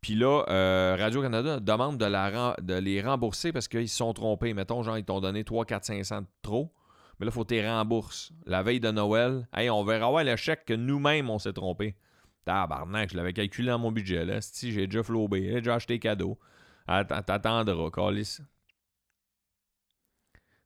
Puis 0.02 0.14
là, 0.14 0.44
euh, 0.50 0.96
Radio-Canada 0.98 1.60
demande 1.60 1.96
de, 1.96 2.78
les 2.78 3.00
rembourser 3.00 3.50
parce 3.50 3.66
qu'ils 3.66 3.88
se 3.88 3.96
sont 3.96 4.12
trompés. 4.12 4.52
Mettons, 4.52 4.82
genre, 4.82 4.98
ils 4.98 5.04
t'ont 5.04 5.20
donné 5.20 5.44
3, 5.44 5.64
4, 5.64 5.82
500 5.82 6.20
de 6.20 6.26
trop. 6.42 6.74
Mais 7.18 7.24
là, 7.24 7.30
il 7.30 7.32
faut 7.32 7.44
que 7.44 7.54
tu 7.54 7.66
rembourses. 7.66 8.32
La 8.44 8.62
veille 8.62 8.80
de 8.80 8.90
Noël, 8.90 9.48
hey, 9.56 9.70
on 9.70 9.82
verra 9.82 10.12
ouais, 10.12 10.24
le 10.24 10.36
chèque 10.36 10.66
que 10.66 10.74
nous-mêmes, 10.74 11.30
on 11.30 11.38
s'est 11.38 11.54
trompé. 11.54 11.96
Tabarnak, 12.44 13.10
je 13.10 13.16
l'avais 13.16 13.32
calculé 13.32 13.68
dans 13.68 13.78
mon 13.78 13.92
budget. 13.92 14.24
Là. 14.24 14.40
Si 14.40 14.72
j'ai 14.72 14.86
déjà 14.86 15.02
flobé, 15.02 15.44
j'ai 15.44 15.60
déjà 15.60 15.76
acheté 15.76 15.98
cadeau. 15.98 16.38
T'attendras, 16.86 17.90
Calis. 17.90 18.38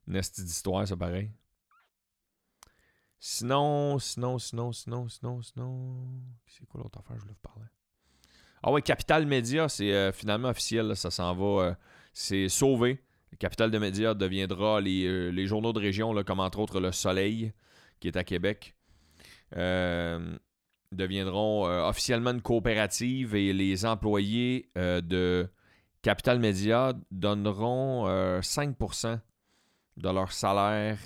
Nasty 0.07 0.43
d'histoire, 0.43 0.87
ça 0.87 0.97
pareil. 0.97 1.31
Sinon, 3.19 3.99
sinon, 3.99 4.39
sinon, 4.39 4.71
sinon, 4.71 5.07
sinon, 5.07 5.41
sinon. 5.41 6.07
C'est 6.47 6.65
quoi 6.67 6.81
l'autre 6.81 6.99
affaire 6.99 7.17
je 7.17 7.21
voulais 7.21 7.33
vous 7.33 7.49
parler? 7.49 7.67
Ah 8.63 8.71
ouais, 8.71 8.81
Capital 8.81 9.25
Média, 9.25 9.69
c'est 9.69 9.93
euh, 9.93 10.11
finalement 10.11 10.49
officiel, 10.49 10.95
ça 10.95 11.11
s'en 11.11 11.33
va. 11.35 11.63
Euh, 11.63 11.75
c'est 12.13 12.49
sauvé. 12.49 13.01
Capital 13.37 13.71
de 13.71 13.77
Média 13.77 14.13
deviendra 14.13 14.81
les, 14.81 15.05
euh, 15.05 15.29
les, 15.29 15.45
journaux 15.45 15.73
de 15.73 15.79
région, 15.79 16.13
là, 16.13 16.23
comme 16.23 16.39
entre 16.39 16.59
autres 16.59 16.79
Le 16.79 16.91
Soleil, 16.91 17.53
qui 17.99 18.07
est 18.07 18.17
à 18.17 18.23
Québec. 18.23 18.75
Euh, 19.55 20.37
deviendront 20.91 21.67
euh, 21.67 21.87
officiellement 21.87 22.31
une 22.31 22.41
coopérative 22.41 23.35
et 23.35 23.53
les 23.53 23.85
employés 23.85 24.69
euh, 24.77 25.01
de 25.01 25.49
Capital 26.01 26.39
Media 26.39 26.93
donneront 27.11 28.07
5% 28.39 29.07
euh, 29.07 29.17
de 29.97 30.09
leur 30.09 30.31
salaire. 30.31 30.97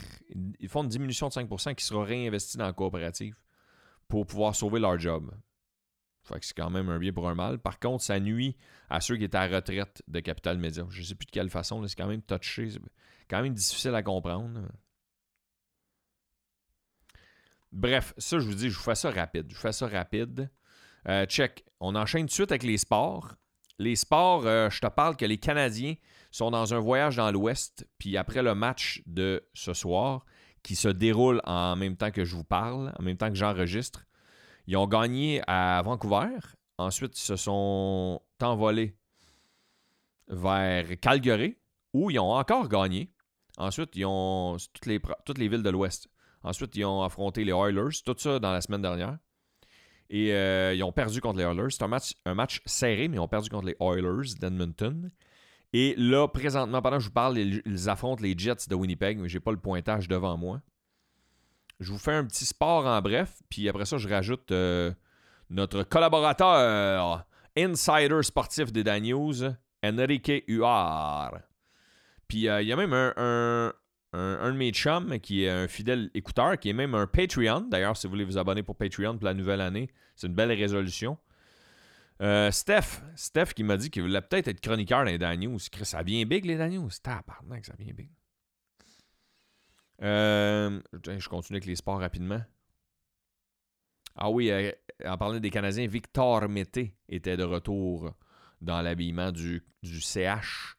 Ils 0.59 0.69
font 0.69 0.83
une 0.83 0.89
diminution 0.89 1.27
de 1.27 1.33
5% 1.33 1.75
qui 1.75 1.85
sera 1.85 2.03
réinvestie 2.03 2.57
dans 2.57 2.65
la 2.65 2.73
coopérative 2.73 3.35
pour 4.07 4.25
pouvoir 4.25 4.55
sauver 4.55 4.79
leur 4.79 4.99
job. 4.99 5.31
Que 6.29 6.37
c'est 6.41 6.55
quand 6.55 6.69
même 6.69 6.89
un 6.89 6.99
bien 6.99 7.11
pour 7.11 7.27
un 7.27 7.35
mal. 7.35 7.59
Par 7.59 7.79
contre, 7.79 8.01
ça 8.03 8.17
nuit 8.19 8.55
à 8.89 9.01
ceux 9.01 9.17
qui 9.17 9.25
étaient 9.25 9.37
à 9.37 9.47
retraite 9.47 10.01
de 10.07 10.19
Capital 10.21 10.57
Media. 10.57 10.85
Je 10.89 11.01
ne 11.01 11.05
sais 11.05 11.15
plus 11.15 11.25
de 11.25 11.31
quelle 11.31 11.49
façon. 11.49 11.85
C'est 11.85 11.95
quand 11.95 12.07
même 12.07 12.21
touché. 12.21 12.69
C'est 12.69 12.79
quand 13.29 13.41
même 13.41 13.53
difficile 13.53 13.93
à 13.93 14.03
comprendre. 14.03 14.61
Bref, 17.73 18.13
ça, 18.19 18.37
je 18.37 18.45
vous 18.45 18.53
dis, 18.53 18.69
je 18.69 18.77
vous 18.77 18.83
fais 18.83 18.95
ça 18.95 19.09
rapide. 19.09 19.47
Je 19.49 19.55
vous 19.55 19.61
fais 19.61 19.71
ça 19.71 19.87
rapide. 19.87 20.49
Euh, 21.09 21.25
check. 21.25 21.65
On 21.79 21.95
enchaîne 21.95 22.21
tout 22.21 22.27
de 22.27 22.33
suite 22.33 22.51
avec 22.51 22.63
les 22.63 22.77
sports. 22.77 23.33
Les 23.79 23.95
sports, 23.95 24.45
euh, 24.45 24.69
je 24.69 24.79
te 24.79 24.87
parle 24.87 25.17
que 25.17 25.25
les 25.25 25.39
Canadiens 25.39 25.95
sont 26.29 26.51
dans 26.51 26.73
un 26.73 26.79
voyage 26.79 27.15
dans 27.15 27.31
l'Ouest, 27.31 27.87
puis 27.97 28.15
après 28.15 28.43
le 28.43 28.53
match 28.53 29.01
de 29.07 29.43
ce 29.55 29.73
soir, 29.73 30.23
qui 30.61 30.75
se 30.75 30.87
déroule 30.87 31.41
en 31.45 31.75
même 31.75 31.97
temps 31.97 32.11
que 32.11 32.23
je 32.23 32.35
vous 32.35 32.43
parle, 32.43 32.93
en 32.97 33.03
même 33.03 33.17
temps 33.17 33.29
que 33.29 33.35
j'enregistre, 33.35 34.05
ils 34.67 34.77
ont 34.77 34.87
gagné 34.87 35.41
à 35.47 35.81
Vancouver. 35.83 36.37
Ensuite, 36.77 37.19
ils 37.19 37.23
se 37.23 37.35
sont 37.35 38.21
envolés 38.39 38.95
vers 40.27 40.85
Calgary, 41.01 41.57
où 41.91 42.11
ils 42.11 42.19
ont 42.19 42.31
encore 42.31 42.69
gagné. 42.69 43.11
Ensuite, 43.57 43.95
ils 43.95 44.05
ont 44.05 44.57
toutes 44.73 44.85
les, 44.85 45.01
toutes 45.25 45.37
les 45.39 45.47
villes 45.47 45.63
de 45.63 45.69
l'Ouest. 45.69 46.07
Ensuite, 46.43 46.75
ils 46.75 46.85
ont 46.85 47.01
affronté 47.01 47.43
les 47.43 47.53
Oilers, 47.53 48.01
tout 48.05 48.15
ça 48.17 48.39
dans 48.39 48.51
la 48.51 48.61
semaine 48.61 48.81
dernière. 48.81 49.17
Et 50.09 50.33
euh, 50.33 50.73
ils 50.73 50.83
ont 50.83 50.91
perdu 50.91 51.21
contre 51.21 51.39
les 51.39 51.45
Oilers. 51.45 51.71
C'est 51.71 51.83
un 51.83 51.87
match, 51.87 52.13
un 52.25 52.35
match 52.35 52.61
serré, 52.65 53.07
mais 53.07 53.17
ils 53.17 53.21
ont 53.21 53.27
perdu 53.27 53.49
contre 53.49 53.65
les 53.67 53.75
Oilers 53.79 54.35
d'Edmonton. 54.39 55.09
Et 55.71 55.95
là, 55.97 56.27
présentement, 56.27 56.81
pendant 56.81 56.97
que 56.97 57.03
je 57.03 57.07
vous 57.07 57.13
parle, 57.13 57.37
ils, 57.37 57.89
affrontent 57.89 58.21
les 58.21 58.37
Jets 58.37 58.67
de 58.69 58.75
Winnipeg, 58.75 59.17
mais 59.17 59.27
je 59.27 59.37
n'ai 59.37 59.39
pas 59.39 59.51
le 59.51 59.57
pointage 59.57 60.07
devant 60.07 60.37
moi. 60.37 60.61
Je 61.79 61.91
vous 61.91 61.97
fais 61.97 62.13
un 62.13 62.25
petit 62.25 62.45
sport 62.45 62.85
en 62.85 63.01
bref, 63.01 63.41
puis 63.49 63.67
après 63.67 63.85
ça, 63.85 63.97
je 63.97 64.07
rajoute 64.07 64.51
euh, 64.51 64.93
notre 65.49 65.81
collaborateur, 65.81 67.25
insider 67.57 68.21
sportif 68.21 68.71
des 68.71 68.83
Dan 68.83 69.01
News, 69.03 69.35
Enrique 69.83 70.43
Huard. 70.47 71.39
Puis 72.27 72.47
euh, 72.47 72.61
il 72.61 72.67
y 72.67 72.73
a 72.73 72.75
même 72.75 72.93
un, 72.93 73.13
un, 73.17 73.73
de 74.13 74.51
mes 74.57 74.71
chums 74.71 75.19
qui 75.19 75.43
est 75.43 75.49
un 75.49 75.67
fidèle 75.67 76.09
écouteur, 76.13 76.57
qui 76.59 76.69
est 76.69 76.73
même 76.73 76.93
un 76.95 77.07
Patreon. 77.07 77.67
D'ailleurs, 77.69 77.97
si 77.97 78.07
vous 78.07 78.11
voulez 78.11 78.25
vous 78.25 78.37
abonner 78.37 78.63
pour 78.63 78.75
Patreon 78.75 79.17
pour 79.17 79.25
la 79.25 79.33
nouvelle 79.33 79.61
année, 79.61 79.89
c'est 80.15 80.27
une 80.27 80.35
belle 80.35 80.51
résolution. 80.51 81.17
Euh, 82.21 82.51
Steph, 82.51 83.01
Steph 83.15 83.53
qui 83.55 83.63
m'a 83.63 83.75
dit 83.75 83.89
qu'il 83.89 84.03
voulait 84.03 84.21
peut-être 84.21 84.47
être 84.47 84.61
chroniqueur 84.61 84.99
dans 84.99 85.11
les 85.11 85.17
Dan 85.17 85.57
Ça 85.59 86.03
vient 86.03 86.25
big, 86.25 86.45
les 86.45 86.57
Dan 86.57 86.73
News? 86.73 86.89
que 86.89 86.95
ça 86.95 87.73
vient 87.77 87.93
big. 87.93 88.09
Euh, 90.01 90.79
je 90.93 91.29
continue 91.29 91.57
avec 91.57 91.65
les 91.65 91.75
sports 91.75 91.99
rapidement. 91.99 92.41
Ah 94.15 94.29
oui, 94.29 94.51
euh, 94.51 94.71
en 95.05 95.17
parlant 95.17 95.39
des 95.39 95.49
Canadiens, 95.49 95.87
Victor 95.87 96.47
Mété 96.47 96.95
était 97.09 97.35
de 97.35 97.43
retour 97.43 98.13
dans 98.61 98.81
l'habillement 98.81 99.31
du, 99.31 99.63
du 99.81 99.99
CH 99.99 100.77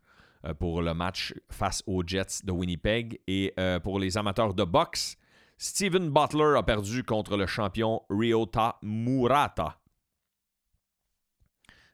pour 0.52 0.82
le 0.82 0.92
match 0.92 1.34
face 1.50 1.82
aux 1.86 2.02
Jets 2.06 2.44
de 2.44 2.52
Winnipeg. 2.52 3.20
Et 3.26 3.54
euh, 3.58 3.80
pour 3.80 3.98
les 3.98 4.18
amateurs 4.18 4.52
de 4.52 4.64
boxe, 4.64 5.16
Steven 5.56 6.10
Butler 6.10 6.56
a 6.58 6.62
perdu 6.62 7.02
contre 7.02 7.36
le 7.36 7.46
champion 7.46 8.02
Ryota 8.10 8.76
Murata. 8.82 9.80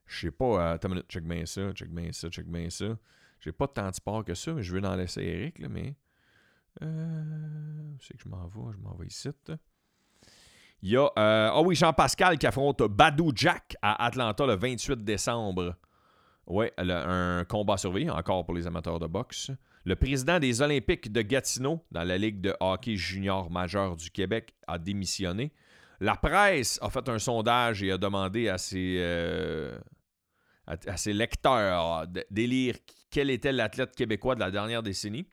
Je 0.07 0.27
sais 0.27 0.31
pas, 0.33 0.45
euh, 0.45 0.75
attends 0.75 0.89
une 0.89 0.95
minute, 0.95 1.09
check 1.09 1.25
bien 1.25 1.47
ça, 1.47 1.73
check 1.73 1.91
bien 1.91 2.11
ça, 2.13 2.29
check 2.29 2.47
bien 2.47 2.69
ça. 2.69 2.99
J'ai 3.39 3.53
pas 3.53 3.69
tant 3.69 3.89
de 3.89 3.95
sport 3.95 4.25
que 4.25 4.35
ça, 4.35 4.53
mais 4.53 4.63
je 4.63 4.75
vais 4.75 4.85
en 4.87 4.97
laisser 4.97 5.23
Eric, 5.23 5.61
mais. 5.69 5.95
Euh, 6.83 7.95
c'est 8.01 8.17
que 8.17 8.23
je 8.25 8.29
m'en 8.29 8.47
vais, 8.47 8.73
je 8.73 8.79
m'en 8.79 8.95
vais 8.95 9.07
ici. 9.07 9.29
Il 10.83 10.91
y 10.91 10.97
a. 10.97 11.11
ah 11.17 11.61
oui, 11.63 11.75
Jean-Pascal 11.75 12.39
qui 12.39 12.47
affronte 12.47 12.83
Badou 12.83 13.33
Jack 13.35 13.77
à 13.83 14.05
Atlanta 14.05 14.47
le 14.47 14.57
28 14.57 15.05
décembre. 15.05 15.77
Oui, 16.51 16.67
un 16.79 17.45
combat 17.49 17.77
surveillé, 17.77 18.11
encore 18.11 18.45
pour 18.45 18.55
les 18.55 18.67
amateurs 18.67 18.99
de 18.99 19.07
boxe. 19.07 19.53
Le 19.85 19.95
président 19.95 20.41
des 20.41 20.61
Olympiques 20.63 21.13
de 21.13 21.23
Gatineau, 21.23 21.81
dans 21.93 22.03
la 22.03 22.19
Ligue 22.19 22.41
de 22.41 22.55
hockey 22.59 22.97
junior 22.97 23.49
majeur 23.53 23.95
du 23.95 24.11
Québec, 24.11 24.53
a 24.67 24.77
démissionné. 24.77 25.53
La 26.01 26.17
presse 26.17 26.81
a 26.83 26.91
fait 26.91 27.09
un 27.09 27.21
sondage 27.21 27.85
et 27.85 27.93
a 27.93 27.99
demandé 27.99 28.49
à 28.49 28.59
ses, 28.59 28.97
euh, 28.99 29.79
à, 30.67 30.97
ses 30.97 31.13
lecteurs 31.13 32.09
d'élire 32.31 32.75
quel 33.11 33.31
était 33.31 33.53
l'athlète 33.53 33.95
québécois 33.95 34.35
de 34.35 34.41
la 34.41 34.51
dernière 34.51 34.83
décennie. 34.83 35.29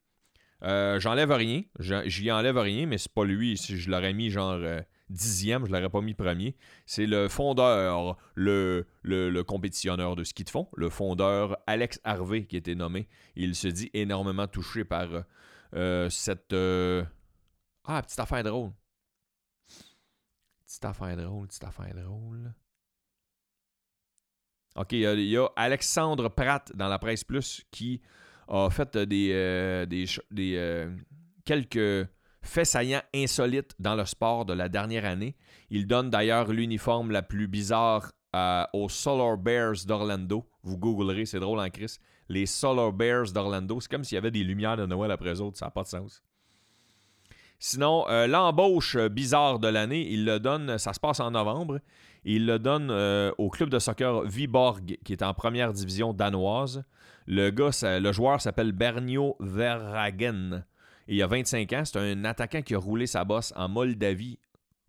Euh, 0.63 1.00
j'enlève 1.00 1.31
rien, 1.31 1.63
j'y 1.79 2.31
enlève 2.31 2.57
rien, 2.57 2.86
mais 2.86 3.00
c'est 3.00 3.12
pas 3.12 3.25
lui. 3.25 3.57
Si 3.57 3.79
je 3.79 3.89
l'aurais 3.89 4.13
mis 4.13 4.29
genre 4.29 4.53
euh, 4.53 4.81
dixième, 5.09 5.65
je 5.65 5.71
ne 5.71 5.77
l'aurais 5.77 5.89
pas 5.89 6.01
mis 6.01 6.13
premier. 6.13 6.55
C'est 6.85 7.05
le 7.05 7.27
fondeur, 7.27 8.17
le, 8.35 8.85
le, 9.03 9.41
compétitionneur 9.43 10.15
de 10.15 10.23
ski 10.23 10.43
de 10.43 10.49
fond, 10.49 10.67
le 10.75 10.89
fondeur 10.89 11.57
Alex 11.67 11.99
Harvey 12.03 12.45
qui 12.45 12.55
a 12.55 12.59
été 12.59 12.75
nommé. 12.75 13.07
Il 13.35 13.55
se 13.55 13.67
dit 13.67 13.89
énormément 13.93 14.47
touché 14.47 14.83
par 14.83 15.07
euh, 15.73 16.09
cette... 16.09 16.53
Euh, 16.53 17.03
ah, 17.85 18.01
petite 18.01 18.19
affaire 18.19 18.43
drôle. 18.43 18.71
Petite 20.65 20.85
affaire 20.85 21.15
drôle, 21.15 21.47
petite 21.47 21.63
affaire 21.63 21.93
drôle. 21.95 22.53
OK, 24.75 24.91
il 24.91 25.21
y, 25.21 25.37
a 25.37 25.49
Alexandre 25.55 26.29
Pratt 26.29 26.71
dans 26.75 26.87
la 26.87 26.99
presse 26.99 27.23
plus 27.23 27.65
qui 27.71 28.01
a 28.47 28.69
fait 28.69 28.95
des, 28.95 29.31
euh, 29.33 29.85
des, 29.87 30.05
des 30.29 30.87
quelques 31.45 32.07
fait 32.47 32.65
saillant 32.65 33.01
insolite 33.13 33.75
dans 33.79 33.95
le 33.95 34.05
sport 34.05 34.45
de 34.45 34.53
la 34.53 34.69
dernière 34.69 35.05
année. 35.05 35.35
Il 35.69 35.87
donne 35.87 36.09
d'ailleurs 36.09 36.51
l'uniforme 36.51 37.11
la 37.11 37.21
plus 37.21 37.47
bizarre 37.47 38.11
euh, 38.35 38.63
aux 38.73 38.89
Solar 38.89 39.37
Bears 39.37 39.85
d'Orlando. 39.85 40.45
Vous 40.63 40.77
googlerez, 40.77 41.25
c'est 41.25 41.39
drôle 41.39 41.59
en 41.59 41.69
Chris. 41.69 41.97
Les 42.29 42.45
Solar 42.45 42.91
Bears 42.91 43.31
d'Orlando, 43.31 43.79
c'est 43.79 43.89
comme 43.89 44.03
s'il 44.03 44.15
y 44.15 44.17
avait 44.17 44.31
des 44.31 44.43
lumières 44.43 44.77
de 44.77 44.85
Noël 44.85 45.11
après 45.11 45.39
autres, 45.39 45.57
ça 45.57 45.67
n'a 45.67 45.71
pas 45.71 45.83
de 45.83 45.87
sens. 45.87 46.23
Sinon, 47.59 48.05
euh, 48.09 48.27
l'embauche 48.27 48.97
bizarre 48.97 49.59
de 49.59 49.67
l'année, 49.67 50.07
il 50.11 50.25
le 50.25 50.39
donne, 50.39 50.77
ça 50.77 50.93
se 50.93 50.99
passe 50.99 51.19
en 51.19 51.31
novembre, 51.31 51.79
il 52.23 52.45
le 52.45 52.59
donne 52.59 52.89
euh, 52.91 53.31
au 53.37 53.49
club 53.49 53.69
de 53.69 53.79
soccer 53.79 54.21
Viborg, 54.23 54.97
qui 55.03 55.13
est 55.13 55.23
en 55.23 55.33
première 55.33 55.73
division 55.73 56.13
danoise. 56.13 56.83
Le 57.25 57.49
gars, 57.49 57.71
le 57.99 58.11
joueur 58.11 58.41
s'appelle 58.41 58.73
Bernio 58.73 59.35
Verhagen 59.39 60.63
il 61.07 61.15
y 61.15 61.21
a 61.21 61.27
25 61.27 61.73
ans, 61.73 61.83
c'est 61.85 61.97
un 61.97 62.25
attaquant 62.25 62.61
qui 62.61 62.75
a 62.75 62.77
roulé 62.77 63.07
sa 63.07 63.23
bosse 63.23 63.53
en 63.55 63.69
Moldavie, 63.69 64.39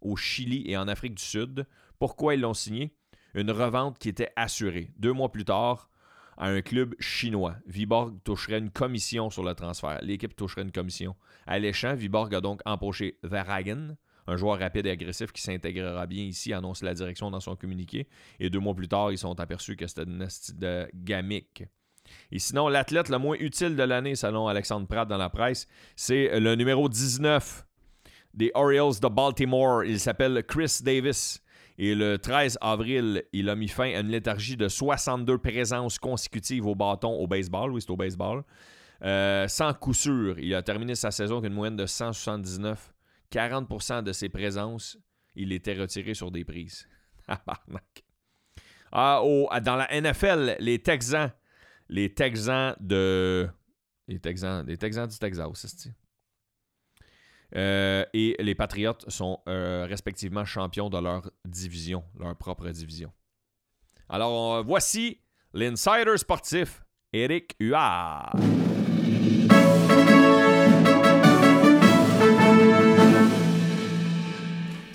au 0.00 0.16
Chili 0.16 0.64
et 0.66 0.76
en 0.76 0.88
Afrique 0.88 1.14
du 1.14 1.22
Sud. 1.22 1.66
Pourquoi 1.98 2.34
ils 2.34 2.40
l'ont 2.40 2.54
signé? 2.54 2.94
Une 3.34 3.50
revente 3.50 3.98
qui 3.98 4.08
était 4.08 4.30
assurée. 4.37 4.90
Deux 4.96 5.12
mois 5.12 5.30
plus 5.30 5.44
tard, 5.44 5.90
à 6.37 6.48
un 6.48 6.60
club 6.62 6.94
chinois. 6.98 7.56
Viborg 7.66 8.16
toucherait 8.25 8.58
une 8.58 8.70
commission 8.70 9.30
sur 9.30 9.42
le 9.42 9.54
transfert. 9.54 9.98
L'équipe 10.02 10.34
toucherait 10.34 10.62
une 10.62 10.72
commission. 10.72 11.16
À 11.46 11.58
l'échange, 11.58 11.98
Viborg 11.98 12.34
a 12.34 12.40
donc 12.40 12.60
empoché 12.64 13.18
Verhagen, 13.22 13.96
un 14.26 14.37
joueur 14.37 14.58
rapide 14.58 14.87
et 14.87 14.90
agressif 14.90 15.32
qui 15.32 15.42
s'intégrera 15.42 16.06
bien 16.06 16.25
ici, 16.25 16.52
annonce 16.52 16.82
la 16.82 16.94
direction 16.94 17.30
dans 17.30 17.40
son 17.40 17.56
communiqué. 17.56 18.08
Et 18.40 18.50
deux 18.50 18.60
mois 18.60 18.75
plus 18.75 18.88
tard, 18.88 19.12
ils 19.12 19.18
sont 19.18 19.38
aperçus 19.40 19.76
que 19.76 19.87
c'était 19.87 20.04
une 20.04 20.26
de. 20.56 20.88
Et 22.30 22.38
sinon, 22.38 22.68
l'athlète 22.68 23.08
le 23.08 23.18
moins 23.18 23.36
utile 23.38 23.76
de 23.76 23.82
l'année, 23.82 24.14
selon 24.14 24.48
Alexandre 24.48 24.86
Pratt 24.86 25.08
dans 25.08 25.16
la 25.16 25.30
presse, 25.30 25.66
c'est 25.96 26.38
le 26.38 26.54
numéro 26.54 26.88
19 26.88 27.64
des 28.34 28.50
Orioles 28.54 29.00
de 29.00 29.08
Baltimore. 29.08 29.84
Il 29.84 30.00
s'appelle 30.00 30.42
Chris 30.46 30.80
Davis. 30.82 31.42
Et 31.80 31.94
le 31.94 32.18
13 32.18 32.58
avril, 32.60 33.22
il 33.32 33.48
a 33.48 33.54
mis 33.54 33.68
fin 33.68 33.94
à 33.94 34.00
une 34.00 34.08
léthargie 34.08 34.56
de 34.56 34.68
62 34.68 35.38
présences 35.38 35.98
consécutives 35.98 36.66
au 36.66 36.74
bâton 36.74 37.12
au 37.12 37.28
baseball. 37.28 37.72
Oui, 37.72 37.80
c'est 37.80 37.90
au 37.90 37.96
baseball. 37.96 38.42
Euh, 39.04 39.46
sans 39.46 39.72
coup 39.74 39.94
sûr, 39.94 40.38
il 40.40 40.54
a 40.56 40.62
terminé 40.62 40.96
sa 40.96 41.12
saison 41.12 41.38
avec 41.38 41.50
une 41.50 41.54
moyenne 41.54 41.76
de 41.76 41.86
179. 41.86 42.92
40% 43.30 44.02
de 44.02 44.12
ses 44.12 44.28
présences, 44.28 44.98
il 45.36 45.52
était 45.52 45.74
retiré 45.74 46.14
sur 46.14 46.32
des 46.32 46.44
prises. 46.44 46.88
ah, 48.92 49.22
dans 49.62 49.76
la 49.76 50.00
NFL, 50.00 50.56
les 50.58 50.80
Texans, 50.80 51.30
les 51.88 52.12
Texans 52.14 52.75
de. 52.80 53.49
Texans, 54.23 54.64
les 54.66 54.78
Texans 54.78 55.07
du 55.07 55.18
Texas, 55.18 55.76
euh, 57.57 58.04
et 58.14 58.37
les 58.38 58.54
Patriots 58.54 58.95
sont 59.09 59.40
euh, 59.49 59.87
respectivement 59.88 60.45
champions 60.45 60.88
de 60.88 60.99
leur 60.99 61.30
division, 61.45 62.04
leur 62.18 62.35
propre 62.37 62.68
division. 62.71 63.12
Alors, 64.09 64.64
voici 64.64 65.18
l'insider 65.52 66.16
sportif, 66.16 66.83
Eric 67.12 67.54
Huard. 67.61 68.33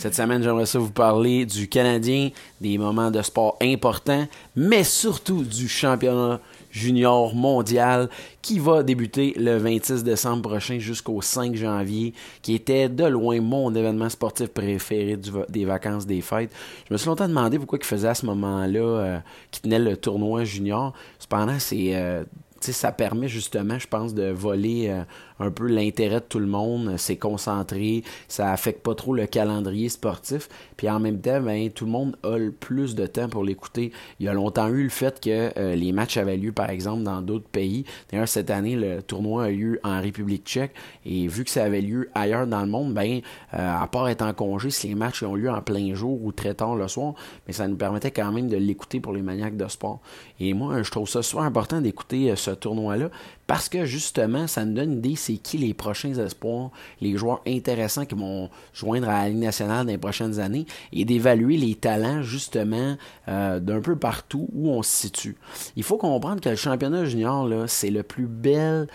Cette 0.04 0.16
semaine, 0.16 0.44
j'aimerais 0.44 0.66
ça 0.66 0.80
vous 0.80 0.92
parler 0.92 1.46
du 1.46 1.70
Canadien, 1.70 2.32
des 2.60 2.78
moments 2.78 3.10
de 3.10 3.22
sport 3.22 3.58
importants, 3.62 4.28
mais 4.54 4.84
surtout 4.84 5.46
du 5.46 5.70
championnat 5.70 6.42
junior 6.74 7.34
mondial 7.36 8.10
qui 8.42 8.60
va 8.60 8.84
débuter 8.84 9.34
le 9.38 9.58
26 9.58 10.04
décembre 10.04 10.50
prochain 10.50 10.80
jusqu'au 10.80 11.22
5 11.22 11.56
janvier, 11.56 12.14
qui 12.42 12.56
était 12.56 12.90
de 12.90 13.06
loin 13.06 13.40
mon 13.40 13.74
événement 13.74 14.10
sportif 14.10 14.48
préféré 14.48 15.18
des 15.50 15.66
vacances 15.66 16.06
des 16.06 16.22
fêtes. 16.22 16.52
Je 16.90 16.94
me 16.94 16.98
suis 16.98 17.08
longtemps 17.08 17.28
demandé 17.28 17.58
pourquoi 17.60 17.78
il 17.80 17.86
faisait 17.86 18.10
à 18.10 18.16
ce 18.16 18.26
moment-là, 18.26 18.80
euh, 18.80 19.20
tenait 19.62 19.80
le 19.80 19.96
tournoi 19.96 20.44
junior. 20.44 20.94
Cependant, 21.20 21.60
c'est... 21.60 21.96
Euh, 21.96 22.24
ça 22.72 22.92
permet 22.92 23.28
justement, 23.28 23.80
je 23.80 23.88
pense, 23.88 24.14
de 24.14 24.30
voler 24.30 24.88
euh, 24.90 25.04
un 25.40 25.52
peu 25.52 25.68
l'intérêt 25.68 26.20
de 26.20 26.26
tout 26.26 26.40
le 26.40 26.48
monde. 26.48 26.96
C'est 26.98 27.18
concentré, 27.18 28.04
ça 28.28 28.52
affecte 28.52 28.82
pas 28.82 28.96
trop 28.96 29.14
le 29.14 29.26
calendrier 29.26 29.90
sportif. 29.90 30.50
Puis 30.78 30.90
en 30.90 31.00
même 31.00 31.20
temps, 31.20 31.42
ben, 31.42 31.70
tout 31.70 31.86
le 31.86 31.92
monde 31.92 32.16
a 32.24 32.38
le 32.38 32.52
plus 32.52 32.96
de 32.96 33.06
temps 33.06 33.30
pour 33.30 33.44
l'écouter. 33.44 33.92
Il 34.20 34.26
y 34.26 34.30
a 34.30 34.34
longtemps 34.34 34.70
eu 34.70 34.84
le 34.84 34.90
fait 34.90 35.20
que 35.20 35.52
euh, 35.58 35.76
les 35.76 35.92
matchs 35.92 36.18
avaient 36.18 36.38
lieu, 36.38 36.52
par 36.52 36.70
exemple, 36.70 37.04
dans 37.04 37.22
d'autres 37.22 37.48
pays. 37.48 37.86
D'ailleurs, 38.12 38.28
cette 38.28 38.50
année, 38.50 38.76
le 38.76 39.02
tournoi 39.02 39.46
a 39.46 39.50
lieu 39.50 39.80
en 39.84 40.02
République 40.02 40.46
tchèque. 40.46 40.74
Et 41.06 41.28
vu 41.28 41.44
que 41.44 41.50
ça 41.50 41.64
avait 41.64 41.82
lieu 41.82 42.10
ailleurs 42.14 42.48
dans 42.48 42.62
le 42.62 42.68
monde, 42.68 42.94
ben, 42.94 43.22
euh, 43.54 43.82
à 43.82 43.88
part 43.88 44.08
être 44.10 44.24
en 44.24 44.34
congé, 44.34 44.70
si 44.70 44.88
les 44.88 44.96
matchs 44.96 45.24
ont 45.24 45.36
lieu 45.36 45.50
en 45.50 45.62
plein 45.62 45.94
jour 45.94 46.24
ou 46.24 46.32
très 46.32 46.54
tard 46.54 46.76
le 46.76 46.88
soir, 46.88 47.14
mais 47.48 47.54
ça 47.54 47.68
nous 47.68 47.76
permettait 47.76 48.12
quand 48.12 48.32
même 48.32 48.48
de 48.48 48.58
l'écouter 48.58 49.00
pour 49.00 49.14
les 49.14 49.22
maniaques 49.22 49.58
de 49.58 49.68
sport. 49.68 50.00
Et 50.40 50.54
moi, 50.54 50.82
je 50.84 50.92
trouve 50.92 51.08
ça 51.08 51.22
super 51.22 51.44
important 51.44 51.82
d'écouter 51.82 52.34
ce 52.36 52.52
tournoi-là 52.56 53.10
parce 53.48 53.70
que 53.70 53.86
justement, 53.86 54.48
ça 54.48 54.66
nous 54.66 54.74
donne 54.74 54.94
une 54.94 54.98
idée 55.00 55.16
c'est 55.16 55.38
qui 55.38 55.58
les 55.58 55.74
prochains 55.74 56.14
espoirs, 56.14 56.72
les 57.02 57.18
joueurs 57.18 57.42
intéressants 57.48 58.06
qui 58.06 58.16
vont 58.16 58.50
joindre 58.74 59.10
à 59.10 59.24
la 59.24 59.30
Ligue 59.30 59.40
nationale 59.40 59.86
dans 59.86 59.92
les 59.92 59.98
prochaines 59.98 60.40
années 60.40 60.66
et 60.92 61.06
d'évaluer 61.06 61.58
les 61.58 61.76
talents 61.76 62.22
justement 62.22 62.96
euh, 63.28 63.60
d'un 63.60 63.82
peu 63.82 63.96
partout 63.96 64.48
où 64.54 64.70
on 64.70 64.84
se 64.84 64.92
situe. 64.92 65.36
Il 65.76 65.84
faut 65.84 65.98
comprendre 65.98 66.42
que 66.42 66.50
le 66.50 66.56
championnat 66.56 67.06
junior, 67.06 67.50
c'est 67.68 67.92
le 67.92 68.04
plus 68.04 68.28
bel 68.28 68.88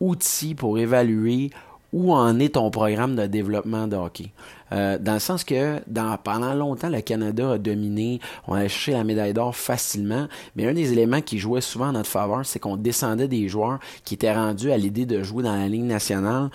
outil 0.00 0.54
pour 0.54 0.78
évaluer 0.78 1.50
où 1.92 2.12
en 2.12 2.38
est 2.38 2.54
ton 2.54 2.70
programme 2.70 3.16
de 3.16 3.26
développement 3.26 3.86
de 3.86 3.96
hockey? 3.96 4.32
Euh, 4.72 4.98
dans 4.98 5.14
le 5.14 5.18
sens 5.18 5.44
que 5.44 5.80
dans, 5.86 6.16
pendant 6.16 6.54
longtemps, 6.54 6.88
le 6.88 7.02
Canada 7.02 7.52
a 7.52 7.58
dominé, 7.58 8.20
on 8.48 8.54
a 8.54 8.62
cherché 8.68 8.92
la 8.92 9.04
médaille 9.04 9.34
d'or 9.34 9.54
facilement, 9.54 10.28
mais 10.56 10.66
un 10.66 10.72
des 10.72 10.92
éléments 10.92 11.20
qui 11.20 11.38
jouait 11.38 11.60
souvent 11.60 11.88
en 11.88 11.92
notre 11.92 12.08
faveur, 12.08 12.44
c'est 12.44 12.58
qu'on 12.58 12.76
descendait 12.76 13.28
des 13.28 13.48
joueurs 13.48 13.78
qui 14.04 14.14
étaient 14.14 14.32
rendus 14.32 14.72
à 14.72 14.78
l'idée 14.78 15.04
de 15.04 15.22
jouer 15.22 15.42
dans 15.42 15.54
la 15.54 15.68
ligne 15.68 15.86
nationale 15.86 16.48